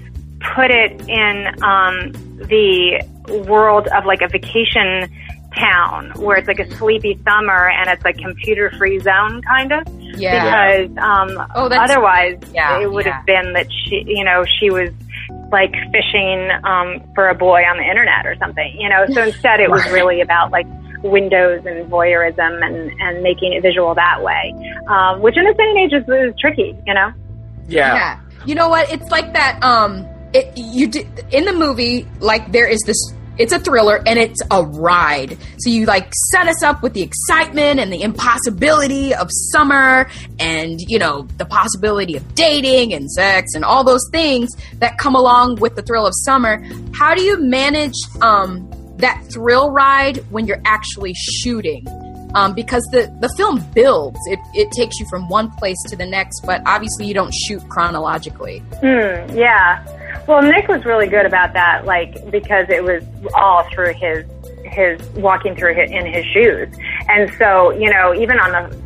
put 0.54 0.70
it 0.70 0.92
in 1.08 1.46
um, 1.64 2.12
the 2.48 3.02
world 3.48 3.88
of 3.88 4.04
like 4.04 4.22
a 4.22 4.28
vacation 4.28 5.10
town 5.56 6.12
where 6.16 6.36
it's 6.36 6.48
like 6.48 6.58
a 6.58 6.70
sleepy 6.76 7.18
summer 7.24 7.70
and 7.70 7.88
it's 7.88 8.04
like 8.04 8.18
computer 8.18 8.70
free 8.78 8.98
zone 8.98 9.42
kind 9.42 9.72
of. 9.72 9.86
Yeah. 10.16 10.82
Because 10.82 10.96
um 10.98 11.46
oh, 11.54 11.68
otherwise 11.68 12.38
yeah, 12.52 12.80
it 12.80 12.90
would 12.90 13.06
yeah. 13.06 13.16
have 13.16 13.26
been 13.26 13.52
that 13.52 13.66
she 13.70 14.04
you 14.06 14.24
know, 14.24 14.44
she 14.58 14.70
was 14.70 14.90
like 15.52 15.72
fishing 15.92 16.50
um 16.64 17.02
for 17.14 17.28
a 17.28 17.34
boy 17.34 17.62
on 17.62 17.76
the 17.76 17.84
internet 17.84 18.26
or 18.26 18.36
something, 18.36 18.76
you 18.78 18.88
know. 18.88 19.06
So 19.12 19.22
instead 19.24 19.60
it 19.60 19.70
was 19.70 19.84
really 19.90 20.20
about 20.20 20.50
like 20.50 20.66
windows 21.02 21.64
and 21.66 21.90
voyeurism 21.90 22.64
and 22.64 22.92
and 23.00 23.22
making 23.22 23.52
it 23.52 23.62
visual 23.62 23.94
that 23.94 24.22
way. 24.22 24.52
Um 24.88 25.20
which 25.20 25.36
in 25.36 25.44
this 25.44 25.56
day 25.56 25.64
and 25.64 25.78
age 25.78 25.92
is, 25.92 26.08
is 26.08 26.38
tricky, 26.40 26.76
you 26.86 26.94
know. 26.94 27.12
Yeah. 27.68 27.94
Yeah. 27.94 28.20
You 28.44 28.54
know 28.54 28.68
what? 28.68 28.90
It's 28.92 29.10
like 29.10 29.32
that 29.32 29.62
um 29.62 30.06
it, 30.32 30.56
you 30.56 30.88
did 30.88 31.06
in 31.32 31.44
the 31.44 31.52
movie 31.52 32.06
like 32.20 32.52
there 32.52 32.66
is 32.66 32.80
this 32.84 33.12
it's 33.38 33.52
a 33.52 33.58
thriller 33.58 34.02
and 34.06 34.18
it's 34.18 34.40
a 34.50 34.62
ride. 34.62 35.36
So 35.58 35.70
you 35.70 35.86
like 35.86 36.12
set 36.32 36.46
us 36.48 36.62
up 36.62 36.82
with 36.82 36.94
the 36.94 37.02
excitement 37.02 37.80
and 37.80 37.92
the 37.92 38.02
impossibility 38.02 39.14
of 39.14 39.28
summer 39.30 40.08
and, 40.38 40.80
you 40.80 40.98
know, 40.98 41.22
the 41.36 41.44
possibility 41.44 42.16
of 42.16 42.34
dating 42.34 42.94
and 42.94 43.10
sex 43.10 43.54
and 43.54 43.64
all 43.64 43.84
those 43.84 44.08
things 44.10 44.50
that 44.74 44.98
come 44.98 45.14
along 45.14 45.56
with 45.56 45.76
the 45.76 45.82
thrill 45.82 46.06
of 46.06 46.12
summer. 46.14 46.64
How 46.94 47.14
do 47.14 47.22
you 47.22 47.40
manage 47.40 47.94
um, 48.22 48.70
that 48.98 49.22
thrill 49.32 49.70
ride 49.70 50.18
when 50.30 50.46
you're 50.46 50.62
actually 50.64 51.14
shooting? 51.14 51.86
Um, 52.36 52.52
because 52.52 52.82
the, 52.92 53.10
the 53.20 53.30
film 53.38 53.64
builds. 53.72 54.18
It, 54.26 54.38
it 54.52 54.70
takes 54.72 55.00
you 55.00 55.06
from 55.08 55.26
one 55.28 55.50
place 55.52 55.78
to 55.88 55.96
the 55.96 56.04
next, 56.04 56.42
but 56.44 56.60
obviously 56.66 57.06
you 57.06 57.14
don't 57.14 57.32
shoot 57.32 57.66
chronologically. 57.70 58.62
Mm, 58.82 59.34
yeah. 59.34 59.82
Well, 60.26 60.42
Nick 60.42 60.68
was 60.68 60.84
really 60.84 61.06
good 61.06 61.24
about 61.24 61.54
that, 61.54 61.86
like 61.86 62.30
because 62.30 62.66
it 62.68 62.84
was 62.84 63.02
all 63.34 63.64
through 63.70 63.94
his 63.94 64.26
his 64.64 65.00
walking 65.14 65.54
through 65.56 65.74
his, 65.74 65.90
in 65.90 66.04
his 66.04 66.26
shoes, 66.26 66.68
and 67.08 67.32
so 67.38 67.70
you 67.70 67.90
know 67.90 68.12
even 68.14 68.38
on 68.38 68.50
the 68.50 68.85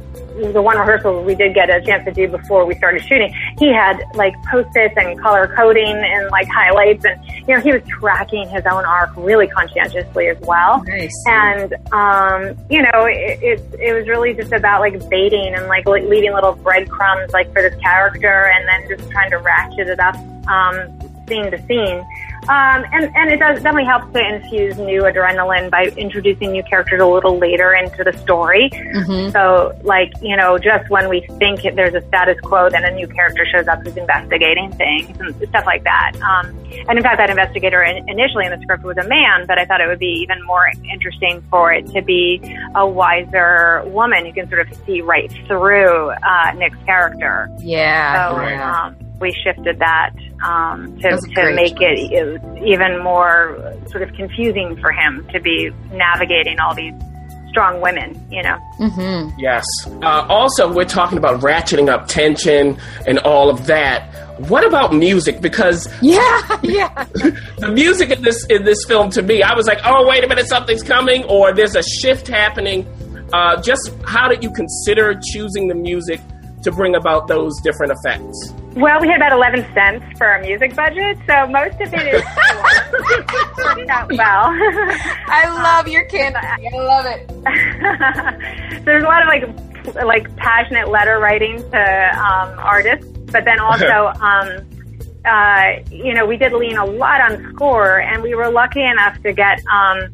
the 0.52 0.62
one 0.62 0.78
rehearsal 0.78 1.22
we 1.22 1.34
did 1.34 1.54
get 1.54 1.70
a 1.70 1.80
chance 1.82 2.04
to 2.04 2.12
do 2.12 2.28
before 2.28 2.64
we 2.64 2.74
started 2.74 3.02
shooting, 3.02 3.34
he 3.58 3.72
had 3.72 4.02
like 4.14 4.34
post-its 4.44 4.94
and 4.96 5.18
color 5.20 5.52
coding 5.56 5.96
and 5.96 6.28
like 6.30 6.48
highlights 6.48 7.04
and, 7.04 7.24
you 7.46 7.54
know, 7.54 7.60
he 7.60 7.72
was 7.72 7.82
tracking 7.88 8.48
his 8.48 8.64
own 8.70 8.84
arc 8.84 9.10
really 9.16 9.46
conscientiously 9.46 10.28
as 10.28 10.38
well. 10.40 10.82
Nice. 10.84 11.14
And, 11.26 11.74
um, 11.92 12.56
you 12.70 12.82
know, 12.82 13.04
it, 13.06 13.38
it, 13.42 13.80
it 13.80 13.92
was 13.92 14.08
really 14.08 14.34
just 14.34 14.52
about 14.52 14.80
like 14.80 15.08
baiting 15.08 15.54
and 15.54 15.66
like 15.66 15.86
leaving 15.86 16.32
little 16.32 16.54
breadcrumbs 16.54 17.32
like 17.32 17.52
for 17.52 17.62
this 17.62 17.78
character 17.80 18.50
and 18.54 18.68
then 18.68 18.98
just 18.98 19.10
trying 19.10 19.30
to 19.30 19.38
ratchet 19.38 19.88
it 19.88 20.00
up, 20.00 20.16
um, 20.48 21.09
scene 21.30 21.50
to 21.50 21.58
scene. 21.66 22.04
Um, 22.48 22.84
and, 22.92 23.14
and 23.14 23.30
it 23.30 23.38
does 23.38 23.62
definitely 23.62 23.84
help 23.84 24.12
to 24.14 24.18
infuse 24.18 24.76
new 24.78 25.02
adrenaline 25.02 25.70
by 25.70 25.84
introducing 25.96 26.52
new 26.52 26.62
characters 26.64 27.00
a 27.00 27.06
little 27.06 27.38
later 27.38 27.74
into 27.74 28.02
the 28.02 28.16
story. 28.18 28.70
Mm-hmm. 28.72 29.30
So, 29.30 29.78
like, 29.82 30.10
you 30.22 30.36
know, 30.36 30.58
just 30.58 30.88
when 30.90 31.08
we 31.08 31.20
think 31.38 31.62
there's 31.76 31.94
a 31.94 32.06
status 32.08 32.40
quo, 32.40 32.70
then 32.70 32.84
a 32.84 32.90
new 32.92 33.06
character 33.06 33.46
shows 33.46 33.68
up 33.68 33.82
who's 33.82 33.96
investigating 33.96 34.72
things 34.72 35.16
and 35.20 35.48
stuff 35.48 35.66
like 35.66 35.84
that. 35.84 36.12
Um, 36.16 36.46
and 36.88 36.98
in 36.98 37.02
fact, 37.02 37.18
that 37.18 37.30
investigator 37.30 37.82
in, 37.82 38.08
initially 38.08 38.46
in 38.46 38.52
the 38.52 38.60
script 38.62 38.84
was 38.84 38.96
a 38.96 39.06
man, 39.06 39.46
but 39.46 39.58
I 39.58 39.66
thought 39.66 39.82
it 39.82 39.86
would 39.86 39.98
be 40.00 40.18
even 40.22 40.42
more 40.44 40.66
interesting 40.90 41.44
for 41.50 41.72
it 41.72 41.86
to 41.92 42.02
be 42.02 42.40
a 42.74 42.88
wiser 42.88 43.84
woman 43.86 44.24
who 44.24 44.32
can 44.32 44.48
sort 44.48 44.66
of 44.66 44.78
see 44.86 45.02
right 45.02 45.30
through 45.46 46.10
uh, 46.10 46.52
Nick's 46.56 46.82
character. 46.86 47.48
Yeah. 47.58 48.30
So. 48.30 48.40
Um, 48.64 49.09
we 49.20 49.32
shifted 49.44 49.78
that 49.78 50.10
um, 50.44 50.98
to, 51.00 51.10
to 51.10 51.54
make 51.54 51.80
it, 51.80 51.98
it 52.12 52.42
even 52.64 53.02
more 53.02 53.76
sort 53.90 54.02
of 54.02 54.12
confusing 54.14 54.76
for 54.80 54.92
him 54.92 55.26
to 55.32 55.40
be 55.40 55.70
navigating 55.92 56.58
all 56.58 56.74
these 56.74 56.94
strong 57.50 57.80
women, 57.80 58.14
you 58.30 58.42
know. 58.42 58.58
Mm-hmm. 58.78 59.38
Yes. 59.38 59.64
Uh, 60.02 60.26
also, 60.28 60.72
we're 60.72 60.84
talking 60.84 61.18
about 61.18 61.40
ratcheting 61.40 61.88
up 61.88 62.06
tension 62.08 62.78
and 63.06 63.18
all 63.20 63.50
of 63.50 63.66
that. 63.66 64.08
What 64.48 64.66
about 64.66 64.94
music? 64.94 65.40
Because 65.42 65.86
yeah, 66.02 66.58
yeah, 66.62 67.04
the 67.58 67.70
music 67.72 68.10
in 68.10 68.22
this 68.22 68.46
in 68.46 68.64
this 68.64 68.84
film 68.86 69.10
to 69.10 69.22
me, 69.22 69.42
I 69.42 69.54
was 69.54 69.66
like, 69.66 69.80
oh 69.84 70.06
wait 70.08 70.24
a 70.24 70.28
minute, 70.28 70.46
something's 70.48 70.82
coming, 70.82 71.24
or 71.24 71.52
there's 71.52 71.76
a 71.76 71.82
shift 71.82 72.26
happening. 72.26 72.86
Uh, 73.34 73.60
just 73.60 73.92
how 74.06 74.28
did 74.28 74.42
you 74.42 74.50
consider 74.52 75.20
choosing 75.32 75.68
the 75.68 75.74
music 75.74 76.20
to 76.62 76.72
bring 76.72 76.94
about 76.94 77.28
those 77.28 77.52
different 77.60 77.92
effects? 77.92 78.54
Well, 78.76 79.00
we 79.00 79.08
had 79.08 79.16
about 79.16 79.32
11 79.32 79.66
cents 79.74 80.18
for 80.18 80.26
our 80.26 80.40
music 80.40 80.76
budget, 80.76 81.18
so 81.26 81.46
most 81.48 81.80
of 81.80 81.92
it 81.92 82.14
is 82.14 82.22
worked 83.58 83.90
out 83.90 84.12
well. 84.12 84.44
I 85.28 85.48
love 85.48 85.88
your 85.88 86.04
candy. 86.04 86.38
I 86.38 86.76
love 86.76 87.06
it. 87.06 88.84
There's 88.84 89.02
a 89.02 89.06
lot 89.06 89.22
of 89.22 89.28
like 89.28 90.04
like 90.04 90.36
passionate 90.36 90.88
letter 90.88 91.18
writing 91.18 91.58
to 91.70 92.18
um, 92.18 92.58
artists 92.58 93.10
but 93.30 93.44
then 93.44 93.60
also, 93.60 94.12
um, 94.20 94.66
uh, 95.24 95.72
you 95.90 96.14
know, 96.14 96.26
we 96.26 96.36
did 96.36 96.52
lean 96.52 96.76
a 96.76 96.84
lot 96.84 97.20
on 97.20 97.52
score, 97.52 98.00
and 98.00 98.22
we 98.22 98.34
were 98.34 98.50
lucky 98.50 98.82
enough 98.82 99.20
to 99.22 99.32
get. 99.32 99.60
Um, 99.66 100.10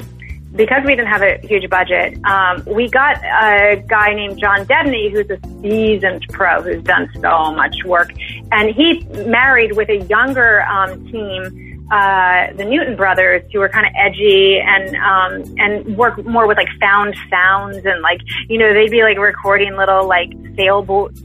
because 0.57 0.83
we 0.85 0.95
didn't 0.97 1.11
have 1.11 1.23
a 1.23 1.39
huge 1.47 1.69
budget, 1.69 2.19
um, 2.25 2.65
we 2.67 2.89
got 2.89 3.17
a 3.25 3.83
guy 3.87 4.15
named 4.15 4.39
John 4.39 4.67
Debney, 4.67 5.11
who's 5.11 5.29
a 5.31 5.39
seasoned 5.61 6.27
pro 6.31 6.63
who's 6.63 6.83
done 6.83 7.09
so 7.15 7.53
much 7.53 7.85
work, 7.85 8.13
and 8.53 8.75
he 8.75 9.05
married 9.27 9.77
with 9.77 9.89
a 9.89 9.99
younger 10.07 10.63
um, 10.63 11.05
team, 11.11 11.87
uh, 11.93 12.53
the 12.55 12.65
Newton 12.65 12.97
brothers, 12.97 13.43
who 13.53 13.61
were 13.61 13.69
kind 13.69 13.87
of 13.87 13.93
edgy 13.97 14.59
and 14.59 14.97
um, 14.97 15.55
and 15.59 15.97
work 15.97 16.25
more 16.25 16.47
with 16.47 16.57
like 16.57 16.69
found 16.81 17.15
sounds 17.31 17.85
and 17.85 18.01
like 18.03 18.21
you 18.49 18.59
know 18.59 18.73
they'd 18.73 18.91
be 18.91 19.03
like 19.03 19.19
recording 19.19 19.77
little 19.77 20.07
like 20.07 20.33
sailboat 20.57 21.17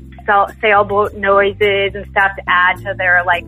sailboat 0.62 1.14
noises 1.16 1.94
and 1.96 2.06
stuff 2.12 2.32
to 2.38 2.44
add 2.48 2.78
to 2.78 2.94
their 2.98 3.24
like 3.26 3.44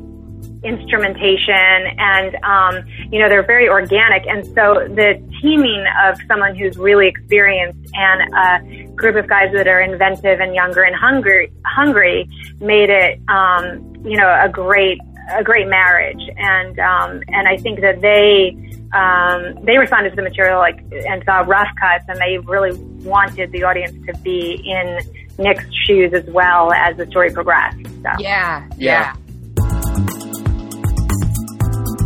instrumentation 0.64 1.54
and 1.54 2.36
um, 2.44 2.86
you 3.12 3.20
know 3.20 3.28
they're 3.28 3.46
very 3.46 3.68
organic 3.68 4.26
and 4.28 4.46
so 4.48 4.88
the 4.88 5.22
teaming 5.42 5.86
of 6.04 6.18
someone 6.28 6.56
who's 6.56 6.78
really 6.78 7.08
experienced 7.08 7.90
and 7.94 8.34
a 8.34 8.88
group 8.94 9.16
of 9.16 9.28
guys 9.28 9.52
that 9.54 9.68
are 9.68 9.82
inventive 9.82 10.40
and 10.40 10.56
younger 10.56 10.84
and 10.84 10.96
hungry 10.96 11.52
hungry 11.66 12.30
made 12.60 12.90
it 12.90 13.20
um, 13.28 13.94
you 14.06 14.18
know 14.18 14.40
a 14.42 14.50
great 14.50 15.00
a 15.32 15.44
great 15.44 15.68
marriage 15.68 16.22
and 16.38 16.80
um, 16.80 17.22
and 17.30 17.48
I 17.48 17.58
think 17.58 17.82
that 17.82 18.02
they 18.02 18.58
um, 18.94 19.64
they 19.66 19.78
responded 19.78 20.12
to 20.12 20.16
the 20.16 20.22
material 20.22 20.60
like 20.60 20.80
and 21.08 21.24
saw 21.26 21.40
rough 21.40 21.70
cuts 21.80 22.06
and 22.08 22.20
they 22.20 22.38
really 22.38 22.78
wanted 23.04 23.52
the 23.52 23.64
audience 23.64 23.94
to 24.06 24.18
be 24.20 24.62
in 24.66 25.00
Nick's 25.38 25.66
shoes 25.86 26.14
as 26.14 26.26
well 26.26 26.72
as 26.74 26.96
the 26.98 27.08
story 27.08 27.32
progressed. 27.32 27.84
So. 28.04 28.10
Yeah, 28.20 28.68
yeah. 28.78 29.16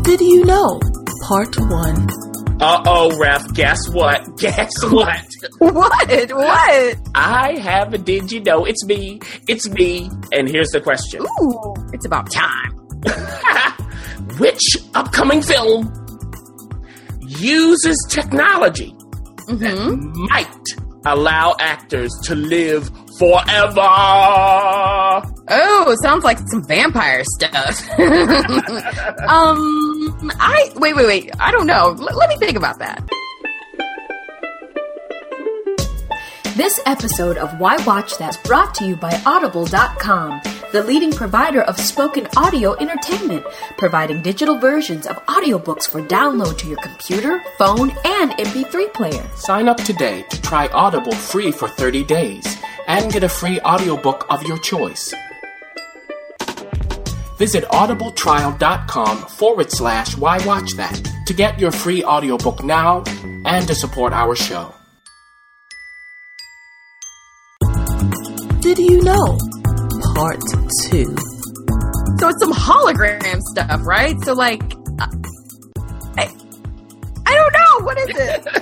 Did 0.07 0.21
you 0.21 0.45
know? 0.45 0.79
Part 1.27 1.59
1. 1.59 2.07
Uh 2.61 2.81
oh, 2.85 3.19
Ref, 3.19 3.53
guess 3.53 3.89
what? 3.89 4.25
Guess 4.37 4.71
what? 4.85 5.27
What? 5.59 6.31
What? 6.31 6.97
I 7.13 7.57
have 7.61 7.93
a 7.93 7.97
did 7.97 8.31
you 8.31 8.39
know? 8.39 8.63
It's 8.63 8.85
me. 8.85 9.19
It's 9.49 9.67
me. 9.69 10.09
And 10.31 10.47
here's 10.47 10.69
the 10.69 10.79
question 10.79 11.23
Ooh, 11.23 11.73
it's 11.91 12.05
about 12.05 12.31
time. 12.31 12.71
Which 14.39 14.77
upcoming 14.95 15.41
film 15.41 15.91
uses 17.27 17.97
technology 18.09 18.95
that 19.49 20.13
might 20.29 20.65
allow 21.05 21.53
actors 21.59 22.13
to 22.23 22.33
live 22.33 22.89
forever? 23.17 23.81
Oh, 25.49 25.95
sounds 26.01 26.23
like 26.23 26.39
some 26.47 26.63
vampire 26.63 27.23
stuff. 27.23 27.81
um, 27.99 28.09
I 30.39 30.71
wait, 30.75 30.95
wait, 30.95 31.05
wait. 31.05 31.31
I 31.39 31.51
don't 31.51 31.67
know. 31.67 31.95
L- 31.97 32.17
let 32.17 32.29
me 32.29 32.37
think 32.37 32.57
about 32.57 32.79
that. 32.79 33.07
This 36.55 36.79
episode 36.87 37.37
of 37.37 37.59
Why 37.59 37.77
Watch 37.85 38.17
That 38.17 38.31
is 38.31 38.37
brought 38.37 38.73
to 38.75 38.85
you 38.85 38.95
by 38.95 39.21
Audible.com, 39.27 40.41
the 40.71 40.83
leading 40.83 41.11
provider 41.11 41.61
of 41.61 41.79
spoken 41.79 42.27
audio 42.35 42.73
entertainment, 42.79 43.45
providing 43.77 44.23
digital 44.23 44.57
versions 44.57 45.05
of 45.05 45.17
audiobooks 45.27 45.87
for 45.87 46.01
download 46.01 46.57
to 46.57 46.67
your 46.67 46.77
computer, 46.77 47.43
phone, 47.59 47.91
and 48.05 48.31
MP3 48.31 48.91
player. 48.91 49.23
Sign 49.35 49.67
up 49.67 49.77
today 49.77 50.23
to 50.31 50.41
try 50.41 50.67
Audible 50.69 51.13
free 51.13 51.51
for 51.51 51.67
30 51.67 52.03
days 52.05 52.56
and 52.87 53.11
get 53.11 53.23
a 53.23 53.29
free 53.29 53.59
audiobook 53.61 54.25
of 54.29 54.43
your 54.43 54.57
choice. 54.59 55.13
Visit 57.37 57.65
audibletrial.com 57.65 59.17
forward 59.17 59.71
slash 59.71 60.17
why 60.17 60.43
watch 60.45 60.71
that 60.77 61.07
to 61.27 61.33
get 61.33 61.59
your 61.59 61.71
free 61.71 62.03
audiobook 62.03 62.63
now 62.63 63.03
and 63.45 63.67
to 63.67 63.75
support 63.75 64.13
our 64.13 64.35
show. 64.35 64.73
Did 68.61 68.79
you 68.79 69.03
know? 69.03 69.37
Part 70.15 70.39
2. 70.89 71.15
So 72.19 72.29
it's 72.29 72.39
some 72.39 72.53
hologram 72.53 73.39
stuff, 73.41 73.85
right? 73.85 74.15
So 74.23 74.33
like. 74.33 74.61
What 77.87 77.97
is 77.99 78.09
it? 78.17 78.47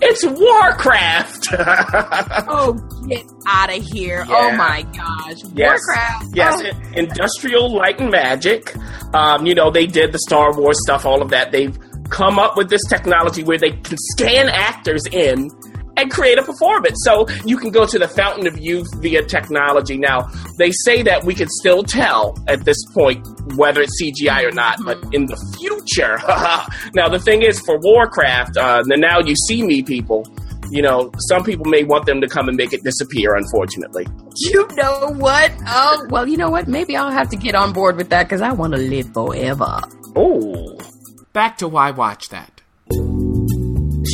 It's 0.00 0.24
Warcraft. 0.24 1.48
oh, 2.48 2.74
get 3.08 3.24
out 3.48 3.76
of 3.76 3.82
here! 3.84 4.24
Oh 4.28 4.52
my 4.56 4.82
gosh, 4.82 5.42
Yes. 5.54 5.80
Warcraft. 5.80 6.24
Yes, 6.34 6.62
Oh. 6.64 6.90
industrial 6.94 7.74
light 7.74 7.98
and 8.00 8.10
magic. 8.10 8.74
Um, 9.14 9.44
you 9.46 9.54
know, 9.54 9.70
they 9.70 9.86
did 9.86 10.12
the 10.12 10.18
Star 10.20 10.56
Wars 10.56 10.78
stuff, 10.82 11.04
all 11.04 11.20
of 11.22 11.30
that. 11.30 11.50
They've 11.50 11.76
come 12.10 12.38
up 12.38 12.56
with 12.56 12.68
this 12.70 12.82
technology 12.88 13.42
where 13.42 13.58
they 13.58 13.70
can 13.72 13.96
scan 14.12 14.48
actors 14.48 15.04
in 15.10 15.50
and 15.96 16.10
create 16.10 16.38
a 16.38 16.42
performance. 16.42 16.98
So 17.04 17.26
you 17.44 17.56
can 17.56 17.70
go 17.70 17.86
to 17.86 17.98
the 17.98 18.08
fountain 18.08 18.46
of 18.46 18.58
youth 18.58 18.88
via 18.96 19.22
technology. 19.22 19.98
Now, 19.98 20.30
they 20.58 20.70
say 20.70 21.02
that 21.02 21.24
we 21.24 21.34
can 21.34 21.48
still 21.48 21.82
tell 21.82 22.36
at 22.48 22.64
this 22.64 22.78
point 22.92 23.26
whether 23.56 23.82
it's 23.82 24.02
CGI 24.02 24.44
or 24.44 24.52
not, 24.52 24.78
but 24.84 24.98
in 25.12 25.26
the 25.26 25.36
future. 25.58 26.18
now, 26.94 27.08
the 27.08 27.18
thing 27.18 27.42
is, 27.42 27.60
for 27.60 27.78
Warcraft, 27.78 28.56
uh, 28.56 28.82
the 28.84 28.96
Now 28.96 29.20
You 29.20 29.34
See 29.48 29.62
Me 29.62 29.82
people, 29.82 30.24
you 30.70 30.82
know, 30.82 31.10
some 31.28 31.44
people 31.44 31.64
may 31.66 31.84
want 31.84 32.06
them 32.06 32.20
to 32.20 32.28
come 32.28 32.48
and 32.48 32.56
make 32.56 32.72
it 32.72 32.82
disappear, 32.82 33.36
unfortunately. 33.36 34.06
You 34.36 34.66
know 34.72 35.14
what? 35.16 35.52
Oh, 35.66 36.06
well, 36.10 36.26
you 36.26 36.36
know 36.36 36.50
what? 36.50 36.66
Maybe 36.66 36.96
I'll 36.96 37.10
have 37.10 37.30
to 37.30 37.36
get 37.36 37.54
on 37.54 37.72
board 37.72 37.96
with 37.96 38.10
that 38.10 38.24
because 38.24 38.40
I 38.40 38.52
want 38.52 38.74
to 38.74 38.80
live 38.80 39.12
forever. 39.12 39.80
Oh. 40.16 40.78
Back 41.32 41.58
to 41.58 41.68
Why 41.68 41.90
Watch 41.90 42.30
That. 42.30 42.55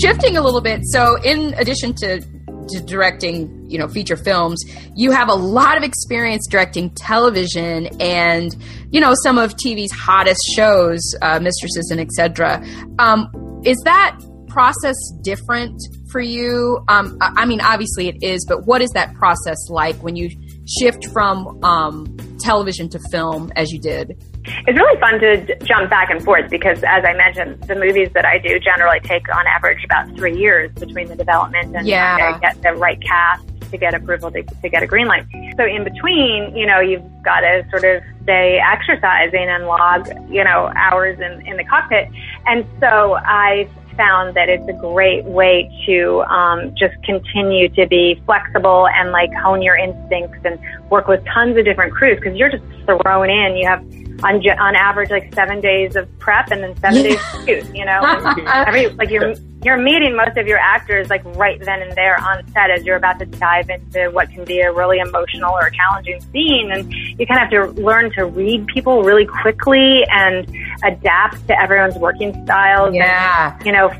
Shifting 0.02 0.36
a 0.36 0.42
little 0.42 0.60
bit, 0.60 0.80
so 0.84 1.14
in 1.22 1.54
addition 1.54 1.94
to, 1.94 2.20
to 2.20 2.82
directing, 2.84 3.70
you 3.70 3.78
know, 3.78 3.86
feature 3.86 4.16
films, 4.16 4.60
you 4.96 5.12
have 5.12 5.28
a 5.28 5.34
lot 5.34 5.76
of 5.76 5.84
experience 5.84 6.44
directing 6.50 6.90
television 6.90 7.86
and, 8.00 8.56
you 8.90 9.00
know, 9.00 9.14
some 9.22 9.38
of 9.38 9.54
TV's 9.54 9.92
hottest 9.92 10.40
shows, 10.56 11.00
uh, 11.22 11.38
Mistresses 11.38 11.88
and 11.92 12.00
etc. 12.00 12.64
Um, 12.98 13.30
is 13.64 13.78
that 13.84 14.18
process 14.48 14.96
different 15.22 15.80
for 16.10 16.20
you? 16.20 16.82
Um, 16.88 17.16
I 17.20 17.46
mean, 17.46 17.60
obviously 17.60 18.08
it 18.08 18.16
is, 18.22 18.44
but 18.48 18.66
what 18.66 18.82
is 18.82 18.90
that 18.90 19.14
process 19.14 19.70
like 19.70 19.94
when 20.02 20.16
you 20.16 20.30
shift 20.66 21.06
from 21.12 21.62
um, 21.62 22.16
television 22.40 22.88
to 22.88 22.98
film 23.12 23.52
as 23.54 23.70
you 23.70 23.78
did? 23.78 24.20
It's 24.44 24.78
really 24.78 25.00
fun 25.00 25.20
to 25.20 25.58
jump 25.64 25.90
back 25.90 26.10
and 26.10 26.22
forth 26.22 26.50
because, 26.50 26.78
as 26.84 27.04
I 27.04 27.14
mentioned, 27.14 27.62
the 27.64 27.76
movies 27.76 28.10
that 28.14 28.24
I 28.24 28.38
do 28.38 28.58
generally 28.58 29.00
take 29.00 29.32
on 29.34 29.46
average 29.46 29.84
about 29.84 30.08
three 30.16 30.36
years 30.36 30.70
between 30.72 31.08
the 31.08 31.16
development 31.16 31.76
and 31.76 31.86
Yeah. 31.86 32.38
get 32.40 32.60
the 32.62 32.72
right 32.72 33.00
cast 33.02 33.44
to 33.70 33.78
get 33.78 33.94
approval 33.94 34.30
to, 34.30 34.42
to 34.42 34.68
get 34.68 34.82
a 34.82 34.86
green 34.86 35.06
light. 35.06 35.24
So 35.56 35.64
in 35.64 35.84
between, 35.84 36.54
you 36.56 36.66
know, 36.66 36.80
you've 36.80 37.02
got 37.22 37.40
to 37.40 37.66
sort 37.70 37.84
of 37.84 38.02
stay 38.24 38.60
exercising 38.60 39.48
and 39.48 39.66
log, 39.66 40.08
you 40.30 40.44
know, 40.44 40.70
hours 40.76 41.18
in, 41.18 41.46
in 41.46 41.56
the 41.56 41.64
cockpit. 41.64 42.08
And 42.46 42.66
so 42.80 43.14
I 43.14 43.68
found 43.96 44.34
that 44.36 44.48
it's 44.48 44.66
a 44.68 44.72
great 44.72 45.24
way 45.24 45.70
to 45.86 46.22
um, 46.22 46.74
just 46.74 46.94
continue 47.04 47.68
to 47.70 47.86
be 47.86 48.20
flexible 48.24 48.88
and 48.88 49.10
like 49.12 49.32
hone 49.34 49.62
your 49.62 49.76
instincts 49.76 50.38
and 50.44 50.58
work 50.92 51.08
with 51.08 51.24
tons 51.24 51.56
of 51.56 51.64
different 51.64 51.92
crews 51.92 52.20
because 52.20 52.36
you're 52.38 52.50
just 52.50 52.62
thrown 52.84 53.30
in. 53.30 53.56
You 53.56 53.66
have 53.66 53.80
on 54.22 54.46
on 54.50 54.76
average 54.76 55.10
like 55.10 55.34
seven 55.34 55.60
days 55.60 55.96
of 55.96 56.06
prep 56.18 56.52
and 56.52 56.62
then 56.62 56.76
seven 56.76 57.02
days 57.02 57.14
of 57.16 57.44
shoot. 57.44 57.74
You 57.74 57.84
know, 57.84 58.00
every 58.46 58.88
like 58.90 59.10
you're 59.10 59.34
you're 59.64 59.78
meeting 59.78 60.14
most 60.14 60.36
of 60.36 60.46
your 60.46 60.58
actors 60.58 61.08
like 61.08 61.24
right 61.36 61.58
then 61.60 61.80
and 61.82 61.92
there 61.92 62.20
on 62.20 62.46
set 62.52 62.70
as 62.70 62.84
you're 62.84 62.96
about 62.96 63.18
to 63.20 63.26
dive 63.26 63.70
into 63.70 64.10
what 64.10 64.28
can 64.30 64.44
be 64.44 64.60
a 64.60 64.70
really 64.70 64.98
emotional 64.98 65.54
or 65.54 65.70
challenging 65.70 66.20
scene, 66.32 66.70
and 66.70 66.92
you 66.92 67.26
kind 67.26 67.42
of 67.42 67.48
have 67.48 67.50
to 67.50 67.82
learn 67.82 68.12
to 68.12 68.26
read 68.26 68.66
people 68.66 69.02
really 69.02 69.26
quickly 69.26 70.04
and 70.10 70.46
adapt 70.84 71.46
to 71.48 71.58
everyone's 71.58 71.96
working 71.96 72.32
styles. 72.44 72.94
Yeah. 72.94 73.56
And, 73.56 73.66
you 73.66 73.72
know, 73.72 73.90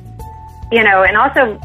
you 0.71 0.85
know, 0.85 1.03
and 1.03 1.17
also 1.17 1.59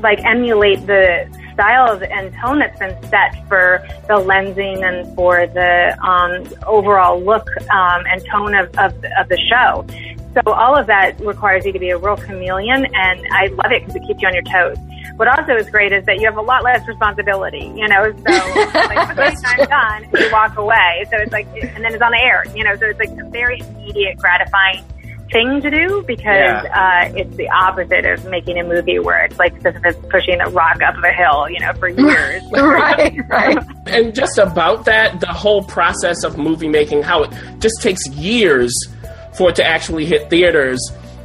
like 0.00 0.20
emulate 0.24 0.86
the 0.86 1.28
styles 1.62 2.02
and 2.02 2.34
tone 2.42 2.58
that's 2.58 2.76
been 2.78 2.96
set 3.08 3.46
for 3.46 3.86
the 4.08 4.14
lensing 4.14 4.82
and 4.82 5.14
for 5.14 5.46
the 5.46 5.96
um, 6.02 6.44
overall 6.66 7.22
look 7.22 7.46
um, 7.70 8.04
and 8.06 8.24
tone 8.26 8.52
of, 8.54 8.66
of, 8.78 8.92
of 9.16 9.28
the 9.28 9.38
show. 9.48 9.86
So 10.34 10.52
all 10.52 10.76
of 10.76 10.88
that 10.88 11.20
requires 11.20 11.64
you 11.64 11.72
to 11.72 11.78
be 11.78 11.90
a 11.90 11.98
real 11.98 12.16
chameleon, 12.16 12.86
and 12.86 13.26
I 13.32 13.46
love 13.48 13.70
it 13.70 13.82
because 13.82 13.94
it 13.94 14.06
keeps 14.06 14.22
you 14.22 14.28
on 14.28 14.34
your 14.34 14.42
toes. 14.42 14.76
What 15.16 15.28
also 15.28 15.54
is 15.54 15.68
great 15.70 15.92
is 15.92 16.04
that 16.06 16.18
you 16.18 16.24
have 16.24 16.38
a 16.38 16.42
lot 16.42 16.64
less 16.64 16.88
responsibility, 16.88 17.70
you 17.76 17.86
know. 17.86 18.10
So 18.10 18.32
like 18.32 19.14
the 19.14 19.40
time's 19.44 19.68
done, 19.68 20.04
and 20.04 20.18
you 20.18 20.32
walk 20.32 20.56
away. 20.56 21.06
So 21.10 21.18
it's 21.18 21.32
like, 21.32 21.46
and 21.62 21.84
then 21.84 21.92
it's 21.92 22.02
on 22.02 22.12
the 22.12 22.20
air, 22.20 22.44
you 22.56 22.64
know. 22.64 22.74
So 22.76 22.86
it's 22.86 22.98
like 22.98 23.10
a 23.10 23.28
very 23.28 23.60
immediate, 23.60 24.16
gratifying 24.16 24.82
thing 25.32 25.60
to 25.62 25.70
do 25.70 26.04
because 26.06 26.64
uh, 26.66 27.12
it's 27.16 27.34
the 27.36 27.48
opposite 27.48 28.04
of 28.04 28.24
making 28.26 28.58
a 28.58 28.64
movie 28.64 28.98
where 28.98 29.24
it's 29.24 29.38
like 29.38 29.60
Sisyphus 29.62 29.96
pushing 30.10 30.40
a 30.40 30.48
rock 30.50 30.80
up 30.82 30.94
a 31.02 31.12
hill, 31.12 31.48
you 31.48 31.58
know, 31.58 31.72
for 31.74 31.88
years. 31.88 32.42
right, 32.52 33.28
right. 33.28 33.58
And 33.86 34.14
just 34.14 34.38
about 34.38 34.84
that, 34.84 35.20
the 35.20 35.26
whole 35.26 35.64
process 35.64 36.22
of 36.22 36.38
movie 36.38 36.68
making, 36.68 37.02
how 37.02 37.24
it 37.24 37.32
just 37.58 37.82
takes 37.82 38.06
years 38.10 38.72
for 39.36 39.50
it 39.50 39.56
to 39.56 39.64
actually 39.64 40.04
hit 40.04 40.30
theaters. 40.30 40.78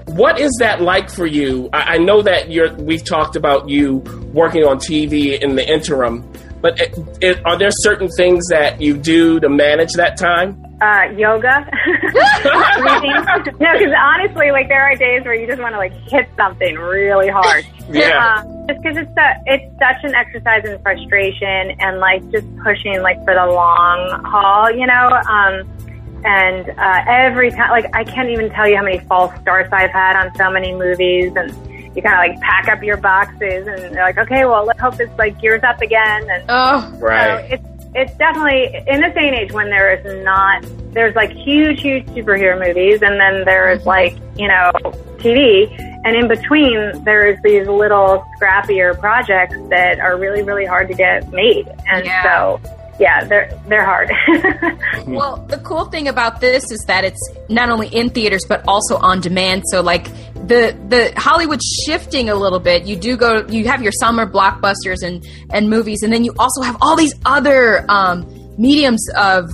What 0.06 0.40
is 0.40 0.52
that 0.60 0.82
like 0.82 1.10
for 1.10 1.26
you? 1.26 1.70
I, 1.74 1.96
I 1.96 1.98
know 1.98 2.22
that 2.22 2.50
you're. 2.50 2.74
We've 2.76 3.04
talked 3.04 3.36
about 3.36 3.70
you 3.70 3.98
working 4.34 4.64
on 4.64 4.78
TV 4.78 5.40
in 5.40 5.56
the 5.56 5.70
interim, 5.70 6.30
but 6.62 6.80
it, 6.80 6.98
it, 7.22 7.46
are 7.46 7.58
there 7.58 7.72
certain 7.72 8.08
things 8.10 8.48
that 8.50 8.82
you 8.82 8.98
do 8.98 9.40
to 9.40 9.50
manage 9.50 9.92
that 9.94 10.18
time? 10.18 10.67
Uh, 10.82 11.04
yoga. 11.18 11.66
Reading. 11.86 13.12
no, 13.60 13.74
because 13.74 13.94
honestly, 14.00 14.52
like 14.52 14.68
there 14.68 14.82
are 14.84 14.96
days 14.96 15.24
where 15.24 15.34
you 15.34 15.48
just 15.48 15.62
want 15.62 15.74
to 15.74 15.78
like 15.78 15.94
hit 16.10 16.28
something 16.36 16.76
really 16.76 17.28
hard. 17.30 17.66
Yeah. 17.90 18.38
Um, 18.44 18.68
just 18.68 18.82
because 18.82 18.98
it's 18.98 19.10
su- 19.10 19.44
it's 19.46 19.74
such 19.80 20.04
an 20.04 20.14
exercise 20.16 20.66
in 20.66 20.78
frustration 20.82 21.72
and 21.80 22.00
like 22.00 22.22
just 22.32 22.46
pushing 22.64 23.02
like 23.02 23.18
for 23.24 23.34
the 23.34 23.46
long 23.48 24.24
haul, 24.26 24.70
you 24.72 24.86
know. 24.86 25.10
Um, 25.30 25.68
and 26.26 26.70
uh, 26.78 27.04
every 27.08 27.52
time, 27.52 27.70
like 27.72 27.86
I 27.96 28.04
can't 28.04 28.30
even 28.30 28.50
tell 28.50 28.68
you 28.68 28.76
how 28.76 28.84
many 28.84 29.00
false 29.00 29.34
starts 29.42 29.70
I've 29.72 29.92
had 29.92 30.16
on 30.16 30.36
so 30.36 30.50
many 30.52 30.74
movies 30.76 31.34
and. 31.36 31.52
You 31.96 32.04
kind 32.04 32.14
of 32.14 32.20
like 32.38 32.40
pack 32.42 32.68
up 32.68 32.84
your 32.84 32.98
boxes 32.98 33.66
and 33.66 33.96
they're 33.96 34.04
like, 34.04 34.20
okay, 34.20 34.46
well, 34.46 34.64
let's 34.66 34.80
hope 34.80 34.98
this 34.98 35.10
like 35.18 35.42
gears 35.42 35.64
up 35.64 35.82
again. 35.82 36.30
And 36.30 36.44
Oh, 36.48 36.92
Right. 37.00 37.50
so 37.50 37.56
it's 37.56 37.77
it's 37.98 38.16
definitely 38.18 38.66
in 38.88 39.02
this 39.02 39.14
day 39.16 39.28
and 39.28 39.36
age 39.36 39.52
when 39.52 39.70
there 39.70 39.92
is 39.98 40.24
not 40.24 40.64
there's 40.94 41.16
like 41.16 41.32
huge 41.32 41.82
huge 41.82 42.06
superhero 42.08 42.58
movies 42.66 43.02
and 43.02 43.20
then 43.20 43.44
there's 43.44 43.86
like 43.86 44.16
you 44.38 44.48
know 44.48 44.72
TV 45.18 45.68
and 46.06 46.16
in 46.16 46.28
between 46.28 47.04
there's 47.04 47.42
these 47.42 47.68
little 47.68 48.24
scrappier 48.40 48.98
projects 49.00 49.56
that 49.70 50.00
are 50.00 50.16
really 50.18 50.44
really 50.44 50.66
hard 50.66 50.88
to 50.88 50.94
get 50.94 51.28
made 51.32 51.68
and 51.88 52.06
Yeah. 52.06 52.24
so 52.24 52.62
yeah 53.00 53.24
they're 53.24 53.52
they're 53.68 53.86
hard 53.86 54.12
Well, 55.08 55.38
the 55.48 55.58
cool 55.60 55.86
thing 55.86 56.10
about 56.10 56.42
this 56.42 56.70
is 56.70 56.84
that 56.88 57.06
it's 57.06 57.22
not 57.50 57.70
only 57.70 57.88
in 57.88 58.10
theaters 58.10 58.46
but 58.48 58.64
also 58.68 58.98
on 58.98 59.22
demand. 59.22 59.64
So, 59.68 59.82
like 59.82 60.06
the 60.36 60.78
the 60.90 61.14
Hollywood's 61.16 61.66
shifting 61.86 62.30
a 62.30 62.36
little 62.36 62.60
bit. 62.60 62.86
You 62.86 62.98
do 62.98 63.16
go, 63.16 63.46
you 63.48 63.68
have 63.68 63.82
your 63.82 63.94
summer 63.94 64.30
blockbusters 64.30 65.04
and 65.04 65.26
and 65.52 65.70
movies, 65.70 66.04
and 66.04 66.12
then 66.12 66.26
you 66.26 66.34
also 66.38 66.62
have 66.62 66.78
all 66.82 66.96
these 66.96 67.14
other 67.26 67.86
um, 67.90 68.26
mediums 68.58 69.08
of 69.16 69.50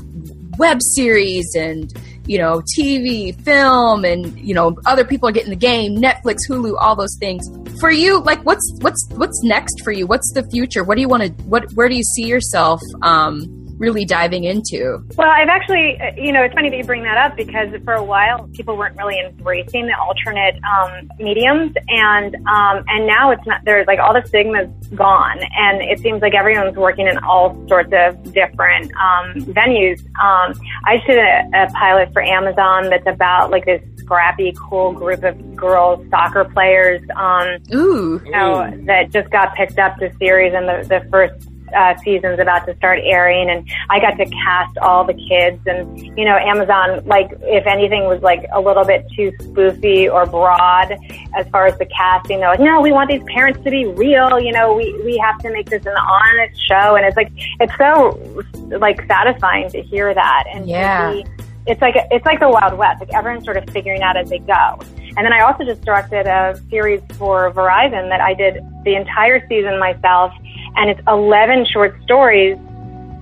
web 0.58 0.80
series 0.82 1.54
and 1.56 1.94
you 2.26 2.38
know 2.38 2.62
TV, 2.78 3.36
film, 3.44 4.06
and 4.06 4.38
you 4.40 4.54
know 4.54 4.78
other 4.86 5.06
people 5.06 5.30
are 5.30 5.32
getting 5.32 5.50
the 5.50 5.56
game. 5.56 5.98
Netflix, 5.98 6.38
Hulu, 6.50 6.76
all 6.80 6.96
those 6.96 7.16
things. 7.20 7.44
For 7.80 7.92
you, 7.92 8.22
like 8.22 8.42
what's 8.44 8.78
what's 8.82 9.08
what's 9.16 9.44
next 9.44 9.82
for 9.84 9.92
you? 9.92 10.08
What's 10.08 10.32
the 10.34 10.44
future? 10.50 10.84
What 10.84 10.96
do 10.96 11.02
you 11.02 11.10
want 11.10 11.24
to? 11.24 11.30
What 11.44 11.72
where 11.74 11.90
do 11.90 11.96
you 11.96 12.04
see 12.04 12.26
yourself? 12.26 12.82
Um, 13.02 13.63
really 13.84 14.06
diving 14.06 14.46
into 14.46 15.04
Well, 15.18 15.30
I've 15.30 15.50
actually, 15.50 16.00
uh, 16.00 16.16
you 16.16 16.32
know, 16.32 16.42
it's 16.42 16.54
funny 16.54 16.70
that 16.70 16.78
you 16.78 16.86
bring 16.86 17.04
that 17.04 17.18
up 17.18 17.36
because 17.36 17.68
for 17.84 17.94
a 17.94 18.04
while 18.04 18.48
people 18.54 18.78
weren't 18.78 18.96
really 18.96 19.20
embracing 19.20 19.88
the 19.88 19.98
alternate 20.00 20.56
um, 20.64 21.10
mediums, 21.20 21.76
and 21.90 22.34
um, 22.48 22.86
and 22.88 23.06
now 23.06 23.32
it's 23.32 23.46
not. 23.46 23.60
There's 23.66 23.86
like 23.86 24.00
all 24.00 24.14
the 24.14 24.26
stigma's 24.26 24.70
gone, 24.96 25.40
and 25.58 25.82
it 25.82 26.00
seems 26.00 26.22
like 26.22 26.34
everyone's 26.34 26.78
working 26.78 27.08
in 27.08 27.18
all 27.20 27.62
sorts 27.68 27.92
of 27.94 28.34
different 28.34 28.90
um, 28.96 29.34
venues. 29.52 30.00
Um, 30.24 30.54
I 30.86 30.98
just 30.98 31.08
did 31.08 31.18
a, 31.18 31.50
a 31.54 31.68
pilot 31.72 32.14
for 32.14 32.22
Amazon 32.24 32.90
that's 32.90 33.08
about 33.08 33.52
like 33.52 33.66
this 33.66 33.82
scrappy, 33.98 34.54
cool 34.58 34.94
group 34.94 35.24
of 35.24 35.56
girls 35.56 36.06
soccer 36.10 36.46
players. 36.46 37.02
Um, 37.18 37.62
ooh 37.74 38.22
you 38.24 38.32
know, 38.32 38.72
that 38.86 39.12
just 39.12 39.30
got 39.30 39.56
picked 39.56 39.80
up 39.80 39.98
to 39.98 40.12
series 40.18 40.54
and 40.54 40.68
the, 40.68 40.88
the 40.88 41.10
first 41.10 41.50
uh, 41.76 41.96
season's 42.04 42.40
about 42.40 42.66
to 42.68 42.76
start 42.78 43.00
airing 43.04 43.50
and 43.50 43.70
I 43.90 44.00
got 44.00 44.12
to 44.18 44.26
cast 44.26 44.78
all 44.78 45.04
the 45.04 45.14
kids 45.14 45.60
and, 45.66 46.00
you 46.18 46.26
know, 46.26 46.38
Amazon, 46.38 47.06
like, 47.06 47.32
if 47.42 47.66
anything 47.66 48.06
was 48.06 48.22
like 48.22 48.46
a 48.54 48.62
little 48.62 48.86
bit 48.86 49.06
too 49.16 49.32
spoofy 49.40 50.12
or 50.12 50.26
broad 50.26 50.98
as 51.36 51.48
far 51.50 51.66
as 51.68 51.78
the 51.78 51.86
casting, 51.86 52.40
they're 52.40 52.50
like, 52.50 52.60
no, 52.60 52.82
we 52.82 52.92
want 52.92 53.10
these 53.10 53.24
parents 53.28 53.64
to 53.64 53.72
be 53.72 53.86
real, 53.86 54.40
you 54.40 54.52
know, 54.52 54.74
we, 54.74 54.94
we 55.04 55.18
have 55.18 55.38
to 55.40 55.52
make 55.52 55.70
this 55.70 55.86
an 55.86 55.96
honest 55.96 56.68
show. 56.68 56.96
And 56.96 57.06
it's 57.06 57.18
like, 57.18 57.32
it's 57.60 57.76
so, 57.78 58.20
like, 58.80 59.06
satisfying 59.08 59.70
to 59.72 59.82
hear 59.82 60.14
that 60.14 60.44
and 60.52 60.66
to 60.66 60.70
Yeah. 60.72 61.12
be 61.12 61.26
it's 61.66 61.82
like 61.82 61.96
it's 62.12 62.26
like 62.26 62.40
the 62.40 62.50
Wild 62.50 62.78
West. 62.78 63.00
Like 63.00 63.14
everyone's 63.14 63.46
sort 63.46 63.58
of 63.58 63.70
figuring 63.70 64.02
out 64.02 64.18
as 64.18 64.30
they 64.30 64.40
go. 64.40 64.80
And 65.16 65.26
then 65.26 65.32
I 65.32 65.42
also 65.42 65.64
just 65.64 65.82
directed 65.82 66.28
a 66.28 66.60
series 66.70 67.02
for 67.18 67.52
Verizon 67.54 68.10
that 68.10 68.20
I 68.20 68.34
did 68.34 68.56
the 68.84 68.96
entire 68.96 69.46
season 69.48 69.80
myself, 69.80 70.34
and 70.76 70.90
it's 70.90 71.02
11 71.08 71.66
short 71.72 71.96
stories 72.04 72.58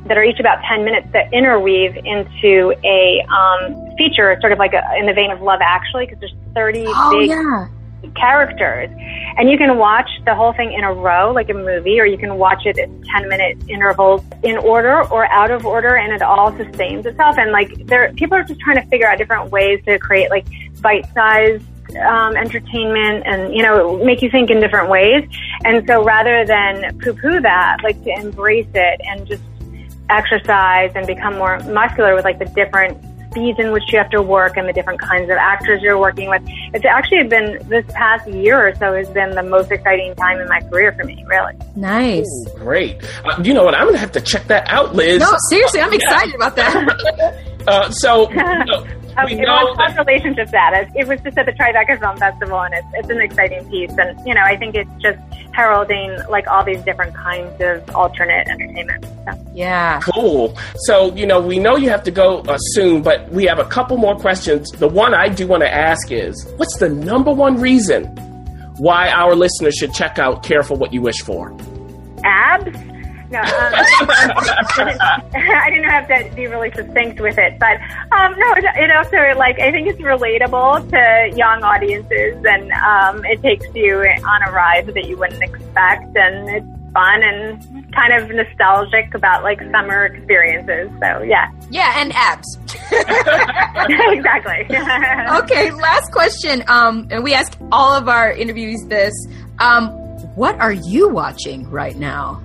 that 0.07 0.17
are 0.17 0.23
each 0.23 0.39
about 0.39 0.61
10 0.67 0.83
minutes 0.83 1.07
that 1.13 1.31
interweave 1.33 1.95
into 1.95 2.73
a 2.83 3.21
um, 3.29 3.95
feature, 3.97 4.35
sort 4.41 4.51
of 4.51 4.59
like 4.59 4.73
a, 4.73 4.83
in 4.97 5.05
the 5.05 5.13
vein 5.13 5.31
of 5.31 5.41
Love 5.41 5.59
Actually, 5.61 6.05
because 6.05 6.19
there's 6.19 6.35
30 6.55 6.85
oh 6.87 7.19
big 7.19 7.29
yeah 7.29 7.67
characters. 8.15 8.89
And 9.37 9.49
you 9.49 9.57
can 9.57 9.77
watch 9.77 10.09
the 10.25 10.35
whole 10.35 10.53
thing 10.53 10.73
in 10.73 10.83
a 10.83 10.93
row, 10.93 11.31
like 11.31 11.49
a 11.49 11.53
movie, 11.53 11.99
or 11.99 12.05
you 12.05 12.17
can 12.17 12.37
watch 12.37 12.65
it 12.65 12.77
in 12.77 13.03
10 13.03 13.29
minute 13.29 13.57
intervals 13.67 14.23
in 14.43 14.57
order 14.57 15.03
or 15.09 15.25
out 15.27 15.51
of 15.51 15.65
order, 15.65 15.95
and 15.95 16.13
it 16.13 16.21
all 16.21 16.55
sustains 16.57 17.05
itself. 17.05 17.37
And 17.37 17.51
like, 17.51 17.87
there, 17.87 18.11
people 18.13 18.37
are 18.37 18.43
just 18.43 18.59
trying 18.59 18.81
to 18.81 18.87
figure 18.89 19.07
out 19.07 19.17
different 19.17 19.51
ways 19.51 19.83
to 19.85 19.97
create 19.99 20.29
like 20.29 20.45
bite 20.81 21.05
sized 21.13 21.63
um, 21.97 22.35
entertainment 22.35 23.23
and, 23.25 23.53
you 23.53 23.63
know, 23.63 23.97
make 24.03 24.21
you 24.21 24.29
think 24.29 24.49
in 24.49 24.59
different 24.59 24.89
ways. 24.89 25.27
And 25.65 25.85
so 25.87 26.03
rather 26.03 26.45
than 26.45 26.97
poo 26.99 27.13
poo 27.13 27.39
that, 27.41 27.77
like 27.83 28.01
to 28.03 28.09
embrace 28.11 28.67
it 28.73 29.01
and 29.05 29.27
just 29.27 29.43
exercise 30.09 30.91
and 30.95 31.07
become 31.07 31.35
more 31.35 31.59
muscular 31.59 32.15
with 32.15 32.25
like 32.25 32.39
the 32.39 32.45
different 32.45 32.97
speeds 33.31 33.57
in 33.59 33.71
which 33.71 33.83
you 33.87 33.97
have 33.97 34.09
to 34.09 34.21
work 34.21 34.57
and 34.57 34.67
the 34.67 34.73
different 34.73 34.99
kinds 34.99 35.31
of 35.31 35.37
actors 35.37 35.81
you're 35.81 35.97
working 35.97 36.29
with. 36.29 36.41
It's 36.73 36.83
actually 36.85 37.23
been 37.29 37.59
this 37.69 37.85
past 37.93 38.27
year 38.27 38.67
or 38.67 38.75
so 38.75 38.93
has 38.93 39.09
been 39.09 39.31
the 39.31 39.43
most 39.43 39.71
exciting 39.71 40.13
time 40.15 40.39
in 40.39 40.49
my 40.49 40.59
career 40.61 40.91
for 40.91 41.05
me, 41.05 41.23
really. 41.27 41.53
nice 41.75 42.27
Great. 42.55 42.97
Uh, 43.23 43.41
you 43.41 43.53
know 43.53 43.63
what? 43.63 43.73
I'm 43.73 43.83
going 43.83 43.93
to 43.93 43.99
have 43.99 44.11
to 44.13 44.21
check 44.21 44.47
that 44.47 44.67
out, 44.67 44.93
Liz. 44.95 45.19
no 45.19 45.33
seriously 45.49 45.79
i'm 45.81 45.93
excited 45.93 46.35
about 46.35 46.55
that 46.57 47.50
Uh, 47.67 47.89
so, 47.91 48.29
you 48.31 48.35
know, 48.37 48.85
Um, 49.17 49.25
we 49.25 49.33
it 49.33 49.41
know 49.41 49.53
was 49.65 49.77
that- 49.77 50.05
relationship 50.07 50.47
status. 50.47 50.89
It 50.95 51.05
was 51.07 51.19
just 51.21 51.37
at 51.37 51.45
the 51.45 51.51
Tribeca 51.51 51.99
Film 51.99 52.15
Festival, 52.17 52.61
and 52.61 52.73
it's 52.73 52.87
it's 52.93 53.09
an 53.09 53.21
exciting 53.21 53.69
piece. 53.69 53.91
And 53.97 54.17
you 54.25 54.33
know, 54.33 54.41
I 54.41 54.55
think 54.55 54.73
it's 54.75 54.89
just 55.01 55.19
heralding 55.53 56.17
like 56.29 56.47
all 56.47 56.63
these 56.63 56.81
different 56.83 57.13
kinds 57.13 57.59
of 57.61 57.93
alternate 57.93 58.47
entertainment. 58.47 59.03
So. 59.25 59.33
yeah 59.53 59.99
Cool. 59.99 60.57
So, 60.85 61.13
you 61.13 61.25
know, 61.25 61.41
we 61.41 61.59
know 61.59 61.75
you 61.75 61.89
have 61.89 62.03
to 62.03 62.11
go 62.11 62.39
uh, 62.43 62.55
soon, 62.57 63.01
but 63.01 63.29
we 63.31 63.43
have 63.47 63.59
a 63.59 63.65
couple 63.65 63.97
more 63.97 64.15
questions. 64.15 64.69
The 64.71 64.87
one 64.87 65.13
I 65.13 65.27
do 65.27 65.45
want 65.45 65.61
to 65.63 65.69
ask 65.73 66.09
is 66.09 66.47
what's 66.55 66.77
the 66.77 66.87
number 66.87 67.33
one 67.33 67.59
reason 67.59 68.05
why 68.77 69.09
our 69.09 69.35
listeners 69.35 69.75
should 69.75 69.93
check 69.93 70.17
out 70.19 70.41
Careful 70.43 70.77
What 70.77 70.93
You 70.93 71.01
Wish 71.01 71.19
For? 71.21 71.51
abs. 72.23 72.77
No, 73.31 73.39
um, 73.39 73.45
I 75.33 75.69
didn't 75.69 75.89
have 75.89 76.07
to 76.09 76.35
be 76.35 76.47
really 76.47 76.71
succinct 76.71 77.21
with 77.21 77.37
it, 77.37 77.57
but 77.59 77.79
um, 78.11 78.37
no, 78.37 78.53
it, 78.55 78.65
it 78.75 78.91
also 78.91 79.39
like 79.39 79.59
I 79.59 79.71
think 79.71 79.87
it's 79.87 80.01
relatable 80.01 80.89
to 80.89 81.37
young 81.37 81.63
audiences, 81.63 82.43
and 82.43 82.71
um, 82.73 83.23
it 83.25 83.41
takes 83.41 83.65
you 83.73 83.97
on 83.97 84.49
a 84.49 84.51
ride 84.51 84.87
that 84.87 85.05
you 85.05 85.17
wouldn't 85.17 85.41
expect, 85.41 86.15
and 86.15 86.49
it's 86.49 86.81
fun 86.93 87.23
and 87.23 87.93
kind 87.93 88.21
of 88.21 88.29
nostalgic 88.29 89.13
about 89.13 89.43
like 89.43 89.59
summer 89.71 90.05
experiences. 90.05 90.89
So 91.01 91.21
yeah, 91.23 91.51
yeah 91.69 91.93
and 92.01 92.11
abs 92.13 92.57
exactly. 92.91 94.65
okay 95.37 95.71
last 95.71 96.11
question 96.11 96.63
um 96.67 97.07
and 97.09 97.23
we 97.23 97.33
ask 97.33 97.57
all 97.71 97.95
of 97.95 98.09
our 98.09 98.33
interviews 98.33 98.83
this 98.87 99.13
um 99.59 99.89
what 100.35 100.59
are 100.59 100.73
you 100.73 101.07
watching 101.09 101.69
right 101.69 101.95
now 101.95 102.41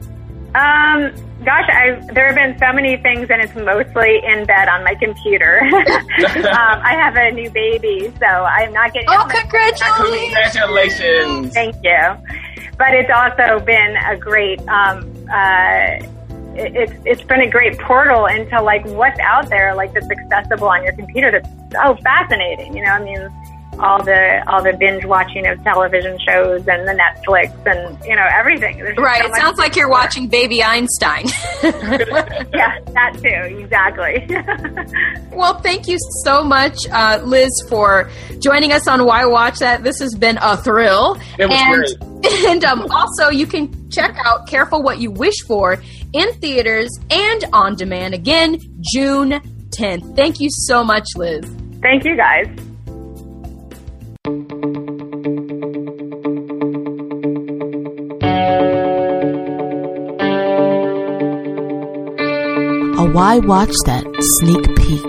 Um, 0.57 1.13
gosh, 1.45 1.69
I 1.69 2.01
there 2.15 2.27
have 2.27 2.35
been 2.35 2.59
so 2.59 2.73
many 2.73 2.97
things, 2.97 3.29
and 3.31 3.43
it's 3.43 3.55
mostly 3.55 4.23
in 4.25 4.47
bed 4.47 4.69
on 4.69 4.83
my 4.85 4.95
computer. 4.95 5.61
um, 5.73 6.77
I 6.83 6.95
have 6.97 7.15
a 7.17 7.31
new 7.33 7.51
baby, 7.51 8.13
so 8.19 8.27
I'm 8.27 8.73
not 8.73 8.93
getting. 8.95 9.09
oh 9.11 9.27
congratulations 9.29 10.25
Congratulations. 10.33 11.53
Thank 11.53 11.77
you. 11.85 12.01
But 12.79 12.95
it's 12.95 13.11
also 13.11 13.65
been 13.65 13.97
a 13.97 14.17
great. 14.17 14.61
Um, 14.69 15.11
uh, 15.33 15.99
it- 16.57 16.75
it's 16.75 16.93
it's 17.05 17.23
been 17.23 17.43
a 17.43 17.51
great 17.51 17.79
portal 17.79 18.25
into 18.27 18.61
like 18.63 18.83
what's 18.87 19.21
out 19.21 19.51
there, 19.51 19.75
like 19.75 19.93
that's 19.93 20.09
accessible 20.11 20.69
on 20.69 20.83
your 20.85 20.95
computer. 20.95 21.31
That's 21.31 21.49
so 21.73 21.97
fascinating. 22.03 22.75
You 22.75 22.83
know, 22.83 22.93
I 22.93 23.03
mean, 23.05 23.29
all 23.79 24.03
the 24.03 24.43
all 24.49 24.63
the 24.63 24.73
binge 24.79 25.05
watching 25.05 25.47
of 25.47 25.63
television 25.63 26.19
shows 26.19 26.67
and 26.69 26.87
the 26.87 26.93
Netflix 26.93 27.53
and 27.67 27.99
you 28.05 28.15
know 28.17 28.27
everything. 28.33 28.79
There's 28.79 28.97
Right. 28.97 29.23
so 29.23 29.29
It 29.29 29.37
sounds 29.37 29.59
like 29.59 29.77
you're 29.77 29.91
watching 29.91 30.29
Baby 30.29 30.63
Einstein. 30.63 31.27
yeah, 31.63 32.79
that 32.95 33.13
too, 33.23 33.59
exactly. 33.59 34.27
well, 35.37 35.59
thank 35.61 35.89
you 35.89 35.99
so 36.25 36.43
much, 36.43 36.77
uh, 36.91 37.21
Liz, 37.25 37.51
for 37.69 38.11
joining 38.39 38.73
us 38.73 38.89
on 38.89 39.05
Why 39.05 39.27
Watch 39.27 39.59
That. 39.59 39.83
This 39.83 39.99
has 40.01 40.15
been 40.15 40.39
a 40.41 40.57
thrill. 40.57 41.17
It 41.39 41.49
was 41.49 41.97
and, 42.01 42.17
And 42.47 42.65
um, 42.65 42.87
also, 42.91 43.29
you 43.29 43.47
can 43.47 43.91
check 43.91 44.17
out 44.25 44.49
Careful 44.49 44.83
What 44.83 44.99
You 44.99 45.11
Wish 45.11 45.43
For 45.47 45.79
in 46.13 46.33
theaters 46.35 46.89
and 47.11 47.45
on 47.53 47.77
demand 47.77 48.15
again 48.15 48.59
June 48.93 49.41
10th. 49.79 50.17
Thank 50.17 50.41
you 50.41 50.49
so 50.51 50.83
much, 50.83 51.07
Liz. 51.17 51.45
Thank 51.83 52.05
you 52.05 52.17
guys. 52.17 52.49
Why 63.17 63.39
Watch 63.39 63.73
That 63.87 64.05
sneak 64.21 64.63
peek. 64.77 65.03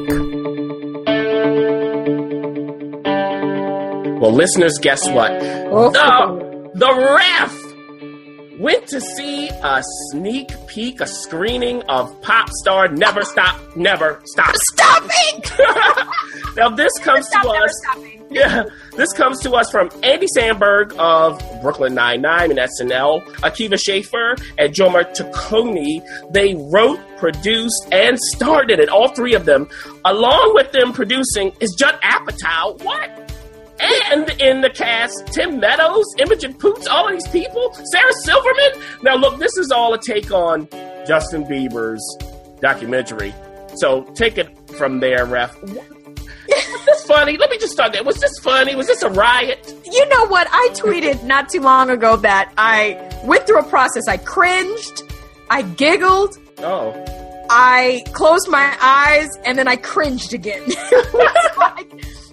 Well, 4.22 4.32
listeners, 4.32 4.78
guess 4.78 5.06
what? 5.10 5.30
Oh. 5.34 5.91
The, 5.91 6.72
the 6.74 6.93
ref 6.96 8.60
went 8.62 8.88
to 8.88 9.02
see 9.02 9.50
a 9.50 9.84
sneak 10.12 10.48
peek, 10.67 11.02
a 11.02 11.06
screening 11.06 11.82
of 11.89 12.22
Pop 12.22 12.48
Star 12.62 12.88
Never 12.88 13.24
Stop, 13.24 13.76
Never 13.76 14.22
Stop. 14.24 14.56
Stopping! 14.56 15.43
now, 16.56 16.70
this 16.70 16.93
comes 17.00 17.28
Stop, 17.28 17.41
to 17.41 17.52
never 17.52 17.65
us. 17.65 18.16
Yeah, 18.37 18.65
this 18.97 19.13
comes 19.13 19.39
to 19.43 19.53
us 19.53 19.71
from 19.71 19.89
Andy 20.03 20.27
Samberg 20.35 20.93
of 20.97 21.41
Brooklyn 21.61 21.95
Nine-Nine 21.95 22.51
and 22.51 22.59
SNL, 22.59 23.25
Akiva 23.37 23.79
Schaffer, 23.81 24.35
and 24.57 24.73
Jorma 24.73 25.05
Taccone. 25.15 26.03
They 26.33 26.53
wrote, 26.53 26.99
produced, 27.17 27.87
and 27.91 28.19
starred 28.19 28.69
in 28.69 28.81
it, 28.81 28.89
all 28.89 29.07
three 29.15 29.33
of 29.33 29.45
them. 29.45 29.69
Along 30.03 30.53
with 30.55 30.73
them 30.73 30.91
producing 30.91 31.53
is 31.61 31.73
Judd 31.79 31.99
Apatow. 32.01 32.83
What? 32.83 33.09
And 33.79 34.29
in 34.41 34.61
the 34.61 34.71
cast, 34.71 35.27
Tim 35.27 35.59
Meadows, 35.59 36.05
Imogen 36.17 36.53
Poots, 36.53 36.85
all 36.87 37.09
these 37.09 37.27
people, 37.29 37.73
Sarah 37.91 38.13
Silverman. 38.23 38.71
Now, 39.03 39.15
look, 39.15 39.39
this 39.39 39.55
is 39.57 39.71
all 39.71 39.93
a 39.93 39.99
take 39.99 40.31
on 40.31 40.67
Justin 41.07 41.45
Bieber's 41.45 42.03
documentary. 42.59 43.33
So 43.75 44.03
take 44.15 44.37
it 44.37 44.49
from 44.71 44.99
there, 44.99 45.25
ref. 45.25 45.55
This 46.88 47.04
funny? 47.04 47.36
Let 47.38 47.50
me 47.50 47.58
just 47.58 47.73
start 47.73 47.91
there. 47.91 48.02
Was 48.04 48.15
this 48.17 48.39
funny? 48.39 48.73
Was 48.73 48.88
this 48.88 49.04
a 49.04 49.10
riot? 49.10 49.73
You 49.86 50.08
know 50.08 50.26
what? 50.28 50.47
I 50.50 50.69
tweeted 50.71 51.21
not 51.23 51.50
too 51.50 51.60
long 51.60 51.89
ago 51.89 52.15
that 52.15 52.54
I 52.58 53.12
went 53.26 53.45
through 53.45 53.60
a 53.60 53.63
process. 53.63 54.08
I 54.08 54.15
cringed, 54.15 55.04
I 55.50 55.63
giggled, 55.63 56.38
Oh. 56.60 56.93
I 57.50 58.04
closed 58.13 58.50
my 58.50 58.76
eyes, 58.82 59.30
and 59.45 59.58
then 59.58 59.67
I 59.67 59.76
cringed 59.76 60.34
again. 60.34 60.63
it's, 60.65 61.58
like, 61.58 61.91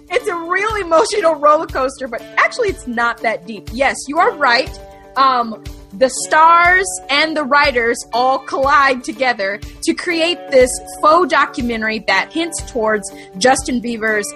it's 0.09 0.27
a 0.27 0.35
real 0.35 0.75
emotional 0.75 1.35
roller 1.35 1.67
coaster, 1.67 2.07
but 2.07 2.21
actually, 2.37 2.69
it's 2.69 2.87
not 2.87 3.21
that 3.23 3.45
deep. 3.45 3.69
Yes, 3.73 3.97
you 4.07 4.19
are 4.19 4.33
right. 4.35 4.71
Um, 5.17 5.61
the 5.97 6.09
stars 6.25 6.85
and 7.09 7.35
the 7.35 7.43
writers 7.43 7.97
all 8.13 8.39
collide 8.39 9.03
together 9.03 9.59
to 9.83 9.93
create 9.93 10.37
this 10.51 10.69
faux 11.01 11.29
documentary 11.29 11.99
that 11.99 12.31
hints 12.31 12.61
towards 12.71 13.09
Justin 13.37 13.81
Bieber's 13.81 14.27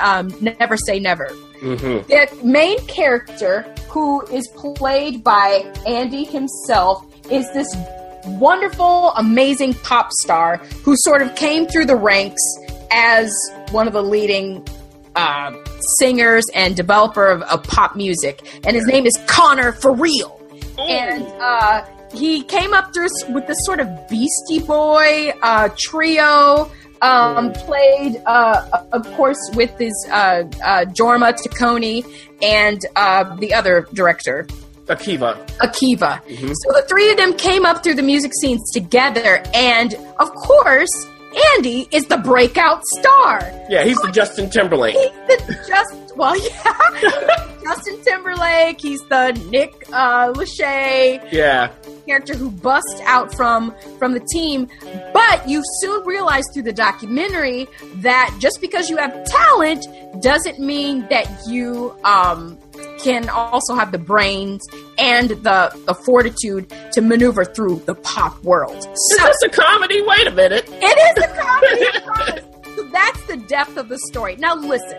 um, 0.00 0.32
Never 0.40 0.76
Say 0.76 1.00
Never. 1.00 1.28
Mm-hmm. 1.60 2.06
The 2.08 2.44
main 2.44 2.78
character, 2.86 3.62
who 3.88 4.24
is 4.26 4.46
played 4.48 5.24
by 5.24 5.72
Andy 5.86 6.24
himself, 6.24 7.04
is 7.30 7.50
this 7.52 7.74
wonderful, 8.24 9.12
amazing 9.12 9.74
pop 9.74 10.10
star 10.20 10.58
who 10.84 10.94
sort 10.98 11.22
of 11.22 11.34
came 11.34 11.66
through 11.66 11.86
the 11.86 11.96
ranks 11.96 12.42
as 12.92 13.32
one 13.70 13.86
of 13.86 13.92
the 13.92 14.02
leading 14.02 14.66
uh, 15.16 15.52
singers 15.98 16.44
and 16.54 16.76
developer 16.76 17.26
of, 17.26 17.42
of 17.42 17.62
pop 17.64 17.96
music. 17.96 18.46
And 18.64 18.76
his 18.76 18.86
name 18.86 19.04
is 19.04 19.18
Connor 19.26 19.72
for 19.72 19.92
real. 19.92 20.37
And 20.78 21.26
uh, 21.40 21.84
he 22.12 22.42
came 22.42 22.72
up 22.74 22.92
through 22.94 23.08
with 23.30 23.46
this 23.46 23.58
sort 23.62 23.80
of 23.80 23.88
Beastie 24.08 24.60
Boy 24.60 25.32
uh, 25.42 25.68
trio. 25.78 26.70
Um, 27.00 27.52
played, 27.52 28.20
uh, 28.26 28.82
of 28.90 29.06
course, 29.14 29.38
with 29.54 29.70
his 29.78 29.94
uh, 30.10 30.42
uh, 30.64 30.84
Jorma 30.86 31.32
Taccone 31.32 32.04
and 32.42 32.80
uh, 32.96 33.36
the 33.36 33.54
other 33.54 33.86
director, 33.92 34.48
Akiva. 34.86 35.36
Akiva. 35.58 36.20
So 36.26 36.72
the 36.72 36.84
three 36.88 37.10
of 37.10 37.16
them 37.16 37.34
came 37.34 37.64
up 37.64 37.84
through 37.84 37.94
the 37.94 38.02
music 38.02 38.32
scenes 38.40 38.68
together, 38.72 39.42
and 39.54 39.94
of 40.18 40.34
course, 40.34 40.90
Andy 41.54 41.88
is 41.92 42.06
the 42.06 42.16
breakout 42.16 42.82
star. 42.98 43.40
Yeah, 43.68 43.84
he's 43.84 43.98
the 43.98 44.10
Justin 44.10 44.50
Timberlake. 44.50 44.94
He's 44.94 45.10
the 45.46 45.64
just 45.68 46.07
well, 46.18 46.36
yeah, 46.50 47.54
Justin 47.62 48.00
Timberlake. 48.02 48.80
He's 48.80 49.00
the 49.08 49.32
Nick 49.50 49.72
uh, 49.92 50.32
Lachey 50.32 51.26
Yeah. 51.32 51.70
character 52.06 52.34
who 52.36 52.50
busts 52.50 53.00
out 53.04 53.34
from 53.34 53.74
from 53.98 54.12
the 54.12 54.20
team. 54.32 54.68
But 55.12 55.48
you 55.48 55.62
soon 55.80 56.04
realize 56.06 56.44
through 56.52 56.64
the 56.64 56.72
documentary 56.72 57.66
that 57.96 58.36
just 58.40 58.60
because 58.60 58.90
you 58.90 58.96
have 58.98 59.24
talent 59.24 59.86
doesn't 60.22 60.58
mean 60.58 61.06
that 61.10 61.26
you 61.46 61.94
um, 62.04 62.58
can 62.98 63.28
also 63.28 63.74
have 63.74 63.92
the 63.92 63.98
brains 63.98 64.62
and 64.98 65.30
the 65.30 65.70
the 65.86 65.94
fortitude 65.94 66.72
to 66.92 67.00
maneuver 67.00 67.44
through 67.44 67.80
the 67.86 67.94
pop 67.94 68.42
world. 68.42 68.76
Is 68.76 69.16
So 69.18 69.24
this 69.24 69.36
a 69.44 69.48
comedy? 69.50 70.02
Wait 70.06 70.26
a 70.26 70.32
minute. 70.32 70.64
it 70.68 71.18
is 71.18 71.24
a 71.24 71.28
comedy. 71.40 72.44
So 72.78 72.84
that's 72.92 73.20
the 73.26 73.36
depth 73.48 73.76
of 73.76 73.88
the 73.88 73.98
story. 74.08 74.36
Now 74.36 74.54
listen, 74.54 74.96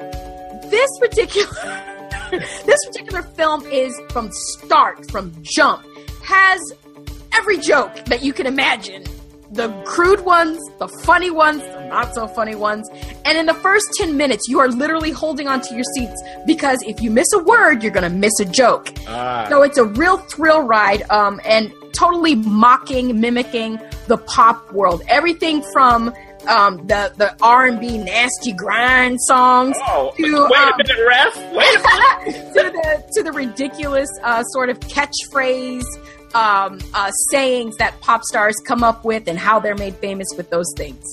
this 0.70 0.90
particular 1.00 1.48
this 2.32 2.80
particular 2.86 3.24
film 3.24 3.66
is 3.68 4.00
from 4.10 4.30
start, 4.32 5.10
from 5.10 5.34
jump, 5.42 5.84
has 6.24 6.60
every 7.34 7.58
joke 7.58 7.94
that 8.06 8.24
you 8.24 8.34
can 8.34 8.46
imagine. 8.46 9.04
The 9.52 9.70
crude 9.84 10.26
ones, 10.26 10.60
the 10.78 10.88
funny 10.88 11.32
ones, 11.32 11.64
the 11.64 11.80
not 11.90 12.14
so 12.14 12.28
funny 12.28 12.56
ones. 12.56 12.88
And 13.26 13.38
in 13.38 13.48
the 13.48 13.54
first 13.56 13.88
10 13.98 14.16
minutes, 14.16 14.48
you 14.48 14.60
are 14.60 14.68
literally 14.68 15.12
holding 15.12 15.48
onto 15.48 15.74
your 15.74 15.84
seats 15.96 16.22
because 16.46 16.80
if 16.84 17.02
you 17.02 17.10
miss 17.10 17.28
a 17.34 17.40
word, 17.40 17.82
you're 17.82 17.92
going 17.92 18.10
to 18.10 18.16
miss 18.16 18.40
a 18.40 18.46
joke. 18.46 18.94
Ah. 19.08 19.48
So 19.50 19.64
it's 19.64 19.78
a 19.78 19.86
real 19.86 20.18
thrill 20.18 20.62
ride, 20.62 21.02
um, 21.10 21.42
and 21.46 21.74
totally 21.94 22.36
mocking, 22.36 23.20
mimicking 23.20 23.80
the 24.08 24.18
pop 24.18 24.72
world. 24.72 25.02
Everything 25.08 25.64
from 25.74 26.14
um, 26.48 26.78
the 26.88 27.12
the 27.18 27.36
R 27.42 27.66
and 27.66 27.80
B 27.80 27.98
nasty 27.98 28.52
grind 28.54 29.20
songs 29.22 29.76
Oh, 29.88 30.12
to, 30.18 30.24
wait 30.24 30.34
um, 30.62 30.74
a 30.74 30.78
minute, 30.78 31.08
ref. 31.08 31.36
Wait 31.54 31.76
a 31.76 32.32
minute. 32.32 32.54
to 32.54 32.64
the 32.72 33.04
to 33.16 33.24
the 33.24 33.32
ridiculous 33.32 34.10
uh, 34.24 34.44
sort 34.44 34.70
of 34.70 34.80
catchphrase 34.80 35.84
um, 36.36 36.80
uh, 36.94 37.12
sayings 37.32 37.78
that 37.78 38.00
pop 38.02 38.24
stars 38.24 38.56
come 38.66 38.84
up 38.84 39.04
with 39.04 39.28
and 39.28 39.38
how 39.38 39.60
they're 39.60 39.76
made 39.76 39.96
famous 39.96 40.28
with 40.38 40.50
those 40.50 40.72
things. 40.76 41.04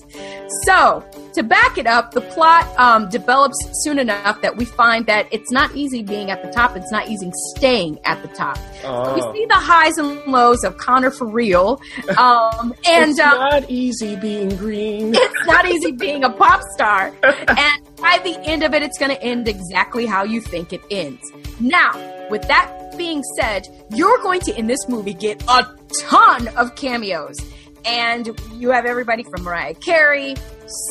So, 0.65 1.05
to 1.35 1.43
back 1.43 1.77
it 1.79 1.87
up, 1.87 2.13
the 2.13 2.21
plot 2.21 2.67
um, 2.79 3.09
develops 3.11 3.57
soon 3.85 3.99
enough 3.99 4.41
that 4.43 4.57
we 4.57 4.65
find 4.65 5.07
that 5.07 5.29
it's 5.31 5.51
not 5.51 5.75
easy 5.75 6.03
being 6.03 6.31
at 6.31 6.43
the 6.43 6.51
top. 6.51 6.77
It's 6.77 6.91
not 6.91 7.09
easy 7.09 7.31
staying 7.57 7.99
at 8.05 8.23
the 8.23 8.29
top. 8.29 8.59
Oh. 8.85 9.15
We 9.15 9.21
see 9.39 9.47
the 9.47 9.55
highs 9.55 9.99
and 9.99 10.25
lows 10.27 10.65
of 10.65 10.79
Connor 10.79 11.11
for 11.11 11.27
real, 11.27 11.81
um, 12.17 12.75
and 12.89 13.11
it's 13.11 13.21
um, 13.21 13.39
not 13.39 13.71
easy 13.71 14.17
being 14.17 14.57
green. 14.57 15.15
it's 15.17 15.47
not 15.47 15.67
easy 15.67 15.93
being 15.93 16.25
a 16.25 16.31
pop 16.31 16.63
star. 16.75 17.13
And 17.49 17.97
by 17.97 18.19
the 18.23 18.39
end 18.45 18.63
of 18.63 18.75
it, 18.75 18.83
it's 18.83 18.99
going 18.99 19.11
to 19.11 19.23
end 19.23 19.49
exactly 19.49 20.05
how 20.05 20.25
you 20.25 20.41
think 20.41 20.73
it 20.73 20.83
ends. 20.91 21.21
Now, 21.61 21.93
with 22.31 22.43
that 22.49 22.86
being 22.97 23.23
said, 23.39 23.67
you're 23.91 24.19
going 24.23 24.41
to, 24.43 24.59
in 24.59 24.67
this 24.67 24.89
movie, 24.89 25.15
get 25.15 25.43
a 25.49 25.67
ton 26.09 26.49
of 26.57 26.75
cameos. 26.75 27.37
And 27.85 28.39
you 28.55 28.71
have 28.71 28.85
everybody 28.85 29.23
from 29.23 29.45
Mariah 29.45 29.75
Carey, 29.75 30.35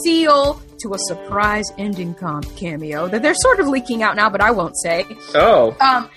Seal, 0.03 0.61
to 0.79 0.93
a 0.93 0.97
surprise 0.99 1.65
ending 1.77 2.13
comp 2.13 2.53
cameo 2.55 3.07
that 3.07 3.21
they're 3.21 3.33
sort 3.33 3.59
of 3.59 3.67
leaking 3.67 4.03
out 4.03 4.15
now, 4.15 4.29
but 4.29 4.41
I 4.41 4.51
won't 4.51 4.77
say. 4.77 5.05
Oh. 5.33 5.75
Um, 5.81 6.09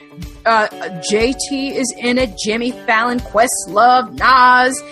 uh, 0.47 0.69
JT 1.11 1.73
is 1.73 1.93
in 1.99 2.19
it. 2.19 2.37
Jimmy 2.45 2.71
Fallon, 2.71 3.19
Questlove, 3.21 4.13
Nas, 4.13 4.83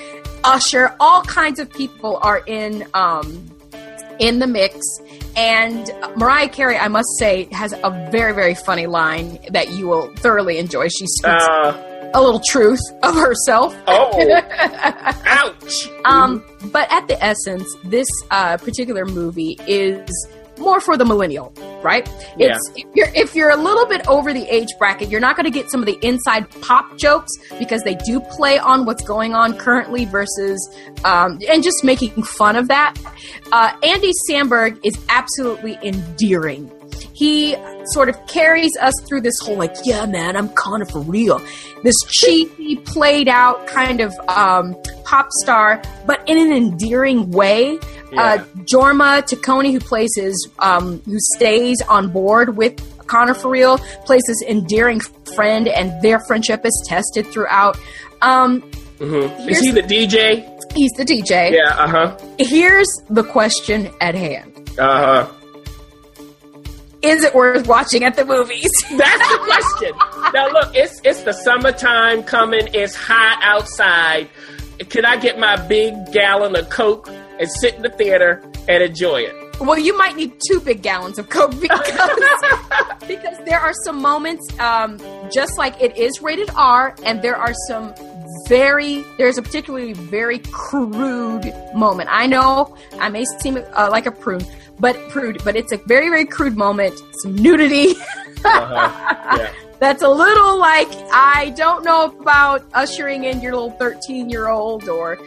Usher, 0.44 0.94
all 1.00 1.22
kinds 1.22 1.58
of 1.58 1.70
people 1.70 2.18
are 2.22 2.42
in 2.46 2.86
um, 2.94 3.50
in 4.18 4.38
the 4.38 4.46
mix. 4.46 4.78
And 5.36 5.90
Mariah 6.16 6.48
Carey, 6.48 6.76
I 6.78 6.88
must 6.88 7.08
say, 7.18 7.44
has 7.52 7.72
a 7.72 7.90
very 8.10 8.32
very 8.34 8.54
funny 8.54 8.86
line 8.86 9.38
that 9.50 9.70
you 9.70 9.86
will 9.86 10.10
thoroughly 10.16 10.58
enjoy. 10.58 10.88
She 10.88 11.06
speaks 11.06 11.44
Uh, 11.44 12.10
a 12.14 12.22
little 12.22 12.40
truth 12.48 12.80
of 13.02 13.14
herself. 13.14 13.76
oh. 13.86 14.40
Ouch. 15.26 15.88
Um, 16.06 16.42
but 16.72 16.90
at 16.90 17.06
the 17.08 17.22
essence, 17.22 17.68
this 17.84 18.08
uh, 18.30 18.56
particular 18.56 19.04
movie 19.04 19.58
is 19.66 20.08
more 20.58 20.80
for 20.80 20.96
the 20.96 21.04
millennial, 21.04 21.52
right? 21.82 22.08
It's 22.38 22.70
if 22.76 22.86
you're 22.94 23.08
if 23.14 23.34
you're 23.34 23.50
a 23.50 23.56
little 23.56 23.86
bit 23.86 24.06
over 24.08 24.32
the 24.32 24.46
age 24.48 24.68
bracket, 24.78 25.08
you're 25.08 25.20
not 25.20 25.36
going 25.36 25.44
to 25.44 25.50
get 25.50 25.70
some 25.70 25.80
of 25.80 25.86
the 25.86 25.98
inside 26.02 26.50
pop 26.62 26.96
jokes 26.96 27.32
because 27.58 27.82
they 27.82 27.94
do 27.94 28.20
play 28.20 28.58
on 28.58 28.86
what's 28.86 29.02
going 29.04 29.34
on 29.34 29.56
currently 29.56 30.04
versus 30.04 30.58
um, 31.04 31.38
and 31.48 31.62
just 31.62 31.84
making 31.84 32.22
fun 32.22 32.56
of 32.56 32.68
that. 32.68 32.94
Uh, 33.52 33.76
Andy 33.82 34.12
Samberg 34.28 34.78
is 34.84 34.98
absolutely 35.08 35.78
endearing. 35.82 36.70
He 37.12 37.56
sort 37.86 38.08
of 38.10 38.26
carries 38.26 38.76
us 38.80 38.92
through 39.06 39.22
this 39.22 39.38
whole 39.40 39.56
like, 39.56 39.74
yeah, 39.84 40.04
man, 40.04 40.36
I'm 40.36 40.50
kind 40.50 40.82
of 40.82 40.90
for 40.90 41.00
real. 41.00 41.40
This 41.82 41.96
cheesy, 42.08 42.76
played 42.76 43.28
out 43.28 43.66
kind 43.66 44.00
of 44.00 44.12
um, 44.28 44.76
pop 45.04 45.28
star, 45.42 45.80
but 46.06 46.22
in 46.28 46.38
an 46.38 46.52
endearing 46.52 47.30
way. 47.30 47.78
Yeah. 48.12 48.22
Uh, 48.22 48.38
Jorma 48.64 49.22
Taccone, 49.22 49.72
who 49.72 49.80
plays 49.80 50.10
his, 50.16 50.48
um, 50.60 51.00
who 51.06 51.18
stays 51.18 51.80
on 51.88 52.08
board 52.10 52.56
with 52.56 52.80
Connor 53.06 53.34
for 53.34 53.48
real, 53.50 53.78
plays 53.78 54.22
this 54.26 54.42
endearing 54.48 55.00
friend, 55.34 55.66
and 55.68 56.00
their 56.02 56.20
friendship 56.26 56.64
is 56.64 56.84
tested 56.88 57.26
throughout. 57.26 57.76
Um, 58.22 58.62
Mhm. 58.98 59.48
Is 59.50 59.60
he 59.60 59.70
the 59.72 59.82
DJ? 59.82 60.48
he's 60.74 60.90
the 60.96 61.04
DJ. 61.04 61.52
Yeah. 61.54 61.74
Uh 61.76 61.88
huh. 61.88 62.16
Here's 62.38 62.88
the 63.10 63.22
question 63.24 63.90
at 64.00 64.14
hand: 64.14 64.70
Uh 64.78 65.24
huh. 65.26 65.26
Is 67.02 67.22
it 67.22 67.34
worth 67.34 67.66
watching 67.68 68.04
at 68.04 68.16
the 68.16 68.24
movies? 68.24 68.70
That's 68.96 69.28
the 69.28 69.38
question. 69.44 69.92
now 70.32 70.48
look, 70.50 70.74
it's 70.74 71.00
it's 71.04 71.22
the 71.22 71.32
summertime 71.32 72.22
coming. 72.24 72.68
It's 72.72 72.94
hot 72.96 73.38
outside. 73.42 74.28
Can 74.88 75.04
I 75.04 75.16
get 75.16 75.38
my 75.38 75.56
big 75.56 75.94
gallon 76.12 76.56
of 76.56 76.68
Coke 76.70 77.08
and 77.38 77.50
sit 77.50 77.74
in 77.74 77.82
the 77.82 77.90
theater 77.90 78.42
and 78.68 78.82
enjoy 78.82 79.22
it? 79.22 79.34
Well, 79.60 79.78
you 79.78 79.96
might 79.96 80.16
need 80.16 80.34
two 80.46 80.60
big 80.60 80.82
gallons 80.82 81.18
of 81.18 81.30
Coke 81.30 81.50
because 81.60 82.10
because 83.08 83.38
there 83.46 83.58
are 83.60 83.72
some 83.84 84.02
moments, 84.02 84.46
um, 84.60 84.98
just 85.32 85.56
like 85.56 85.80
it 85.80 85.96
is 85.96 86.20
rated 86.20 86.50
R, 86.54 86.94
and 87.04 87.22
there 87.22 87.36
are 87.36 87.54
some 87.68 87.94
very 88.48 89.02
there's 89.18 89.38
a 89.38 89.42
particularly 89.42 89.92
very 89.94 90.40
crude 90.50 91.52
moment. 91.74 92.08
I 92.12 92.26
know 92.26 92.76
I 93.00 93.08
may 93.08 93.24
seem 93.40 93.56
uh, 93.56 93.88
like 93.90 94.06
a 94.06 94.12
prune, 94.12 94.44
but 94.78 94.96
prude, 95.08 95.42
but 95.44 95.56
it's 95.56 95.72
a 95.72 95.78
very 95.78 96.08
very 96.10 96.26
crude 96.26 96.56
moment. 96.56 97.00
Some 97.22 97.34
nudity. 97.36 97.94
Uh-huh. 98.44 99.36
Yeah. 99.38 99.50
That's 99.80 100.02
a 100.02 100.08
little 100.08 100.56
like 100.58 100.86
I 101.10 101.52
don't 101.56 101.84
know 101.84 102.04
about 102.04 102.64
ushering 102.74 103.24
in 103.24 103.40
your 103.40 103.52
little 103.54 103.72
13 103.72 104.30
year 104.30 104.48
old 104.48 104.88
or 104.88 105.18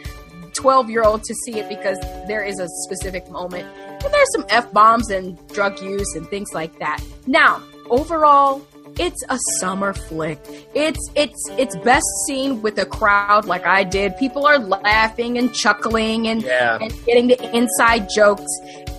12 0.60 0.90
year 0.90 1.02
old 1.02 1.22
to 1.24 1.34
see 1.46 1.58
it 1.58 1.68
because 1.68 1.98
there 2.28 2.42
is 2.44 2.58
a 2.60 2.68
specific 2.84 3.28
moment. 3.30 3.66
And 4.04 4.12
there's 4.12 4.32
some 4.34 4.44
F 4.50 4.70
bombs 4.72 5.10
and 5.10 5.36
drug 5.48 5.80
use 5.82 6.14
and 6.14 6.26
things 6.28 6.50
like 6.52 6.78
that. 6.78 7.02
Now, 7.26 7.62
overall, 7.88 8.66
it's 8.98 9.22
a 9.28 9.38
summer 9.58 9.92
flick. 9.94 10.38
It's 10.74 10.98
it's 11.14 11.40
it's 11.52 11.76
best 11.78 12.06
seen 12.26 12.60
with 12.60 12.76
a 12.78 12.84
crowd 12.86 13.44
like 13.46 13.64
I 13.66 13.84
did. 13.84 14.16
People 14.18 14.46
are 14.46 14.58
laughing 14.58 15.38
and 15.38 15.54
chuckling 15.54 16.26
and, 16.28 16.42
Yeah. 16.42 16.78
and 16.80 16.92
getting 17.06 17.28
the 17.28 17.56
inside 17.56 18.08
jokes. 18.14 18.50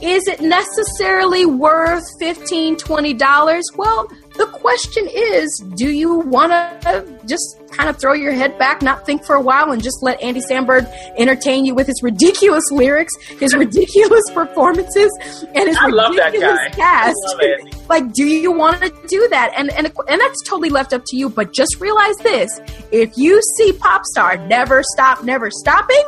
Is 0.02 0.28
it 0.28 0.42
necessarily 0.42 1.46
worth 1.46 2.04
15 2.20 2.78
$20? 2.78 3.64
Well, 3.76 4.08
question 4.52 5.08
is, 5.12 5.64
do 5.76 5.90
you 5.90 6.20
want 6.20 6.52
to 6.52 7.20
just 7.26 7.58
kind 7.72 7.90
of 7.90 7.98
throw 7.98 8.14
your 8.14 8.32
head 8.34 8.58
back, 8.58 8.82
not 8.82 9.06
think 9.06 9.26
for 9.26 9.36
a 9.36 9.42
while, 9.42 9.72
and 9.72 9.82
just 9.82 9.98
let 10.02 10.22
Andy 10.22 10.42
Samberg 10.42 10.86
entertain 11.18 11.66
you 11.66 11.74
with 11.74 11.88
his 11.88 12.02
ridiculous 12.04 12.64
lyrics, 12.72 13.14
his 13.40 13.56
ridiculous 13.56 14.24
performances, 14.34 15.10
and 15.56 15.68
his 15.68 15.78
I 15.78 15.88
love 15.88 16.16
that 16.16 16.34
ridiculous 16.34 16.60
guy. 16.60 16.76
cast? 16.76 17.16
I 17.16 17.32
love 17.32 17.42
Andy. 17.42 17.78
like, 17.90 18.14
do 18.14 18.26
you 18.26 18.52
want 18.52 18.82
to 18.82 18.90
do 19.08 19.28
that? 19.30 19.54
And 19.58 19.72
and 19.72 19.88
and 20.08 20.22
that's 20.22 20.44
totally 20.44 20.70
left 20.70 20.94
up 20.94 21.04
to 21.08 21.18
you. 21.18 21.30
But 21.30 21.54
just 21.54 21.80
realize 21.80 22.16
this: 22.18 22.60
if 22.92 23.18
you 23.18 23.42
see 23.58 23.74
pop 23.74 24.04
star 24.06 24.38
never 24.48 24.84
stop, 24.84 25.24
never 25.24 25.50
stopping, 25.52 26.04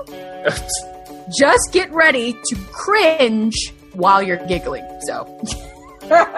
just 1.37 1.71
get 1.71 1.91
ready 1.91 2.33
to 2.33 2.55
cringe 2.71 3.73
while 3.93 4.21
you're 4.21 4.45
giggling. 4.47 4.85
So. 5.07 5.25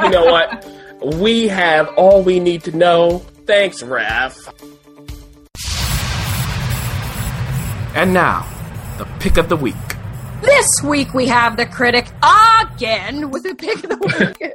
you 0.03 0.09
know 0.09 0.25
what? 0.25 0.65
We 1.03 1.47
have 1.47 1.89
all 1.97 2.23
we 2.23 2.39
need 2.39 2.63
to 2.63 2.75
know. 2.75 3.19
Thanks, 3.45 3.84
Ref. 3.84 4.38
And 7.95 8.13
now, 8.13 8.45
the 8.97 9.05
pick 9.19 9.38
of 9.38 9.49
the 9.49 9.55
week. 9.55 9.75
This 10.41 10.67
week 10.84 11.13
we 11.13 11.27
have 11.27 11.58
the 11.58 11.65
critic 11.65 12.08
again 12.21 13.31
with 13.31 13.43
the 13.43 13.55
pick 13.55 13.84
of 13.84 13.89
the 13.89 13.97
week. 13.97 14.51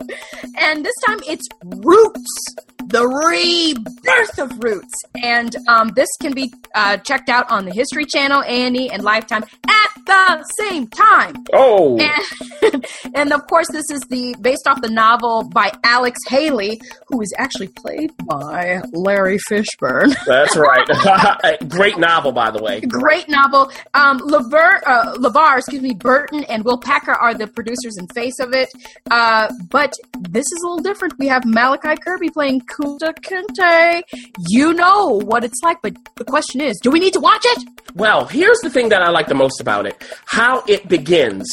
and 0.58 0.84
this 0.84 0.94
time 1.06 1.20
it's 1.26 1.48
Roots, 1.64 2.54
the 2.90 3.06
rebirth 3.06 4.38
of 4.38 4.62
Roots. 4.62 4.94
And 5.22 5.54
um, 5.68 5.92
this 5.94 6.08
can 6.20 6.32
be 6.32 6.52
uh, 6.74 6.98
checked 6.98 7.28
out 7.28 7.50
on 7.50 7.64
the 7.64 7.72
History 7.72 8.04
Channel, 8.04 8.42
A&E, 8.46 8.90
and 8.90 9.02
Lifetime 9.02 9.44
at 9.68 9.90
the 10.06 10.44
same 10.58 10.86
time. 10.88 11.34
Oh, 11.52 11.98
And, 11.98 12.86
and 13.14 13.32
of 13.32 13.46
course, 13.46 13.66
this 13.72 13.90
is 13.90 14.00
the 14.10 14.34
based 14.40 14.66
off 14.66 14.80
the 14.80 14.90
novel 14.90 15.48
by 15.48 15.72
Alex 15.84 16.18
Haley, 16.28 16.80
who 17.08 17.20
is 17.20 17.32
actually 17.38 17.68
played 17.68 18.12
by 18.26 18.82
Larry 18.92 19.38
Fishburne. 19.48 20.14
that's 20.26 20.56
right. 20.56 20.86
Great 21.68 21.98
novel, 21.98 22.32
by 22.32 22.50
the 22.50 22.62
way. 22.62 22.80
Great 22.80 23.28
novel. 23.28 23.70
Um, 23.94 24.18
Lever, 24.18 24.80
uh, 24.86 25.14
LeVar, 25.16 25.58
excuse 25.58 25.82
me, 25.82 25.94
Burton 25.94 26.44
and 26.44 26.64
Will 26.64 26.78
Packer 26.78 27.12
are 27.12 27.34
the 27.34 27.46
producers 27.46 27.96
and 27.96 28.10
face 28.14 28.38
of 28.40 28.52
it. 28.52 28.68
Uh, 29.10 29.50
but 29.70 29.92
this 30.20 30.46
is 30.46 30.62
a 30.62 30.66
little 30.66 30.82
different. 30.82 31.14
We 31.18 31.28
have 31.28 31.44
Malachi 31.44 31.96
Kirby 32.02 32.30
playing 32.30 32.62
Kunta 32.80 33.12
Kinte. 33.20 34.02
You 34.48 34.72
know 34.72 35.20
what 35.20 35.44
it's 35.44 35.60
like, 35.62 35.82
but 35.82 35.94
the 36.16 36.24
question 36.24 36.60
is, 36.60 36.78
do 36.82 36.90
we 36.90 36.98
need 36.98 37.12
to 37.12 37.20
watch 37.20 37.44
it? 37.44 37.68
Well, 37.94 38.24
here's 38.26 38.58
the 38.60 38.70
thing 38.70 38.88
that 38.88 39.02
I 39.02 39.10
like 39.10 39.26
the 39.26 39.34
most 39.34 39.60
about 39.60 39.86
it 39.86 39.96
how 40.26 40.62
it 40.66 40.88
begins. 40.88 41.46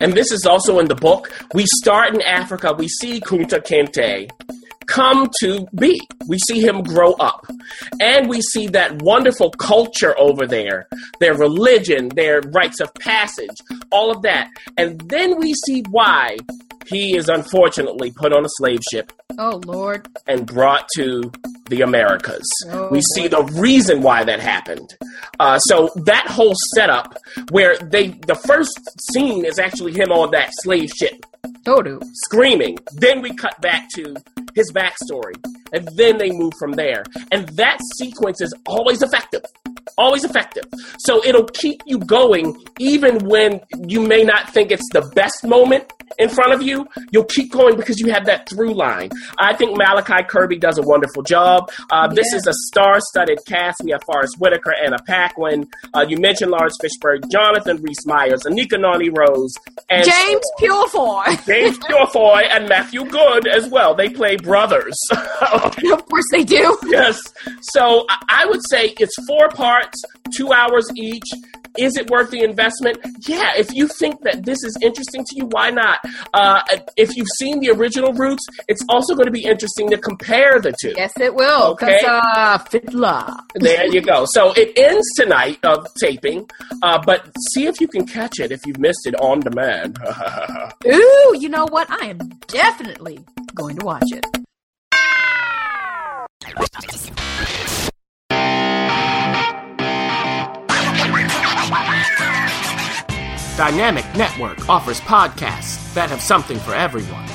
And 0.00 0.12
this 0.12 0.32
is 0.32 0.44
also 0.44 0.78
in 0.78 0.88
the 0.88 0.94
book. 0.94 1.32
We 1.54 1.64
start 1.66 2.14
in 2.14 2.22
Africa, 2.22 2.72
we 2.72 2.88
see 2.88 3.20
Kunta 3.20 3.60
Kinte 3.64 4.30
come 4.86 5.28
to 5.40 5.66
be. 5.74 6.00
We 6.28 6.38
see 6.46 6.60
him 6.60 6.82
grow 6.82 7.12
up. 7.14 7.46
And 8.00 8.28
we 8.28 8.40
see 8.40 8.68
that 8.68 9.02
wonderful 9.02 9.50
culture 9.50 10.16
over 10.18 10.46
there, 10.46 10.88
their 11.20 11.34
religion, 11.34 12.08
their 12.10 12.40
rites 12.40 12.80
of 12.80 12.92
passage, 12.94 13.56
all 13.90 14.10
of 14.10 14.22
that. 14.22 14.48
And 14.76 15.00
then 15.08 15.38
we 15.38 15.54
see 15.66 15.82
why 15.90 16.36
he 16.86 17.16
is 17.16 17.28
unfortunately 17.28 18.12
put 18.12 18.32
on 18.32 18.44
a 18.44 18.48
slave 18.58 18.80
ship 18.90 19.12
Oh 19.38 19.60
Lord. 19.64 20.06
and 20.26 20.46
brought 20.46 20.88
to 20.96 21.30
the 21.68 21.80
Americas. 21.82 22.46
Oh, 22.70 22.88
we 22.90 23.00
see 23.14 23.26
the 23.28 23.42
reason 23.58 24.00
why 24.02 24.22
that 24.24 24.38
happened. 24.40 24.96
Uh, 25.40 25.58
so 25.58 25.90
that 26.04 26.26
whole 26.28 26.54
setup, 26.74 27.18
where 27.50 27.76
they 27.78 28.08
the 28.26 28.34
first 28.36 28.78
scene 29.12 29.44
is 29.44 29.58
actually 29.58 29.92
him 29.92 30.12
on 30.12 30.30
that 30.30 30.50
slave 30.62 30.90
ship 30.96 31.26
Dodo. 31.64 31.98
screaming. 32.24 32.78
Then 32.92 33.20
we 33.20 33.34
cut 33.34 33.60
back 33.60 33.88
to 33.96 34.14
his 34.54 34.72
backstory, 34.72 35.34
and 35.72 35.88
then 35.96 36.18
they 36.18 36.30
move 36.30 36.52
from 36.58 36.72
there. 36.72 37.02
And 37.32 37.48
that 37.50 37.78
sequence 37.98 38.40
is 38.40 38.54
always 38.66 39.02
effective. 39.02 39.42
Always 39.98 40.24
effective. 40.24 40.64
So 41.00 41.24
it'll 41.24 41.46
keep 41.46 41.80
you 41.86 41.98
going 41.98 42.62
even 42.78 43.26
when 43.26 43.60
you 43.86 44.00
may 44.06 44.22
not 44.24 44.52
think 44.52 44.70
it's 44.70 44.88
the 44.92 45.10
best 45.14 45.44
moment 45.44 45.90
in 46.18 46.28
front 46.28 46.52
of 46.52 46.62
you. 46.62 46.86
You'll 47.10 47.24
keep 47.24 47.52
going 47.52 47.76
because 47.76 47.98
you 48.00 48.10
have 48.12 48.24
that 48.26 48.48
through 48.48 48.74
line. 48.74 49.10
I 49.38 49.54
think 49.54 49.76
Malachi 49.76 50.22
Kirby 50.28 50.58
does 50.58 50.78
a 50.78 50.82
wonderful 50.82 51.22
job. 51.22 51.70
Uh, 51.90 52.06
This 52.08 52.28
Yeah. 52.32 52.38
is 52.38 52.46
a 52.46 52.52
star 52.68 53.00
studded 53.00 53.38
cast. 53.46 53.80
We 53.84 53.90
have 53.90 54.02
Forest 54.04 54.36
Whitaker, 54.38 54.74
Anna 54.82 54.96
Paquin. 55.06 55.66
Uh, 55.94 56.04
you 56.08 56.16
mentioned 56.18 56.50
Laurence 56.50 56.76
Fishburne, 56.82 57.30
Jonathan 57.30 57.82
Rhys 57.82 58.06
Myers, 58.06 58.42
Anika 58.44 58.80
Noni 58.80 59.10
Rose, 59.10 59.52
and 59.90 60.04
James 60.04 60.42
Purefoy. 60.58 61.24
James 61.46 61.78
Purefoy 61.78 62.42
and 62.50 62.68
Matthew 62.68 63.04
Goode 63.04 63.46
as 63.48 63.68
well. 63.68 63.94
They 63.94 64.08
play 64.08 64.36
brothers. 64.36 64.96
of 65.52 66.06
course 66.08 66.24
they 66.32 66.44
do. 66.44 66.76
yes. 66.86 67.18
So 67.72 68.06
I 68.28 68.46
would 68.46 68.60
say 68.70 68.94
it's 68.98 69.14
four 69.26 69.48
parts, 69.48 70.00
two 70.34 70.52
hours 70.52 70.88
each. 70.96 71.24
Is 71.78 71.96
it 71.96 72.10
worth 72.10 72.30
the 72.30 72.42
investment? 72.42 72.98
Yeah. 73.26 73.52
If 73.56 73.72
you 73.74 73.88
think 73.88 74.22
that 74.22 74.44
this 74.44 74.62
is 74.64 74.76
interesting 74.82 75.24
to 75.24 75.36
you, 75.36 75.46
why 75.46 75.70
not? 75.70 75.98
Uh, 76.34 76.62
if 76.96 77.16
you've 77.16 77.28
seen 77.38 77.60
the 77.60 77.70
original 77.70 78.12
Roots, 78.12 78.44
it's 78.68 78.82
also 78.88 79.14
going 79.14 79.26
to 79.26 79.32
be 79.32 79.44
interesting 79.44 79.90
to 79.90 79.98
compare 79.98 80.60
the 80.60 80.74
two. 80.80 80.92
Yes, 80.96 81.12
it 81.20 81.34
will. 81.34 81.72
Okay. 81.72 82.00
uh, 82.06 82.58
Fiddler. 82.58 83.36
There 83.66 83.86
you 83.86 84.00
go. 84.00 84.26
So 84.28 84.52
it 84.52 84.78
ends 84.78 85.06
tonight 85.16 85.58
of 85.64 85.86
taping, 86.00 86.48
uh, 86.82 87.02
but 87.04 87.26
see 87.52 87.66
if 87.66 87.80
you 87.80 87.88
can 87.88 88.06
catch 88.06 88.38
it 88.38 88.52
if 88.52 88.60
you've 88.66 88.78
missed 88.78 89.06
it 89.06 89.14
on 89.18 89.40
demand. 89.40 89.98
Ooh, 90.86 91.36
you 91.38 91.48
know 91.48 91.66
what? 91.66 91.90
I 91.90 92.06
am 92.06 92.18
definitely 92.48 93.18
going 93.54 93.76
to 93.78 93.84
watch 93.84 94.04
it. 94.12 94.24
Dynamic 103.56 104.04
Network 104.14 104.68
offers 104.68 105.00
podcasts 105.00 105.94
that 105.94 106.10
have 106.10 106.20
something 106.20 106.58
for 106.58 106.74
everyone. 106.74 107.26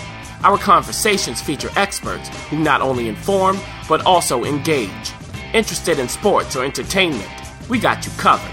Our 0.44 0.56
conversations 0.56 1.42
feature 1.42 1.72
experts 1.76 2.30
who 2.50 2.60
not 2.60 2.80
only 2.80 3.08
inform, 3.08 3.58
but 3.90 4.06
also 4.06 4.44
engage. 4.44 5.14
Interested 5.56 5.98
in 5.98 6.08
sports 6.08 6.56
or 6.56 6.64
entertainment? 6.64 7.28
We 7.70 7.80
got 7.80 8.06
you 8.06 8.12
covered. 8.20 8.52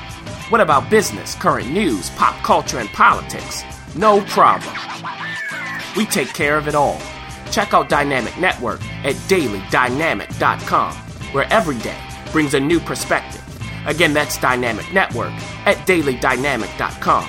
What 0.49 0.62
about 0.62 0.89
business, 0.89 1.35
current 1.35 1.71
news, 1.71 2.09
pop 2.11 2.43
culture, 2.43 2.79
and 2.79 2.89
politics? 2.89 3.62
No 3.95 4.23
problem. 4.23 4.75
We 5.95 6.07
take 6.07 6.33
care 6.33 6.57
of 6.57 6.69
it 6.69 6.75
all. 6.75 6.99
Check 7.51 7.75
out 7.75 7.91
Dynamic 7.91 8.39
Network 8.39 8.83
at 9.05 9.14
dailydynamic.com, 9.29 10.95
where 11.33 11.53
every 11.53 11.79
day 11.81 12.01
brings 12.33 12.55
a 12.55 12.61
new 12.61 12.81
perspective. 12.81 13.45
Again, 13.87 14.14
that's 14.14 14.39
Dynamic 14.39 14.91
Network 14.95 15.33
at 15.66 15.77
dailydynamic.com. 15.87 17.29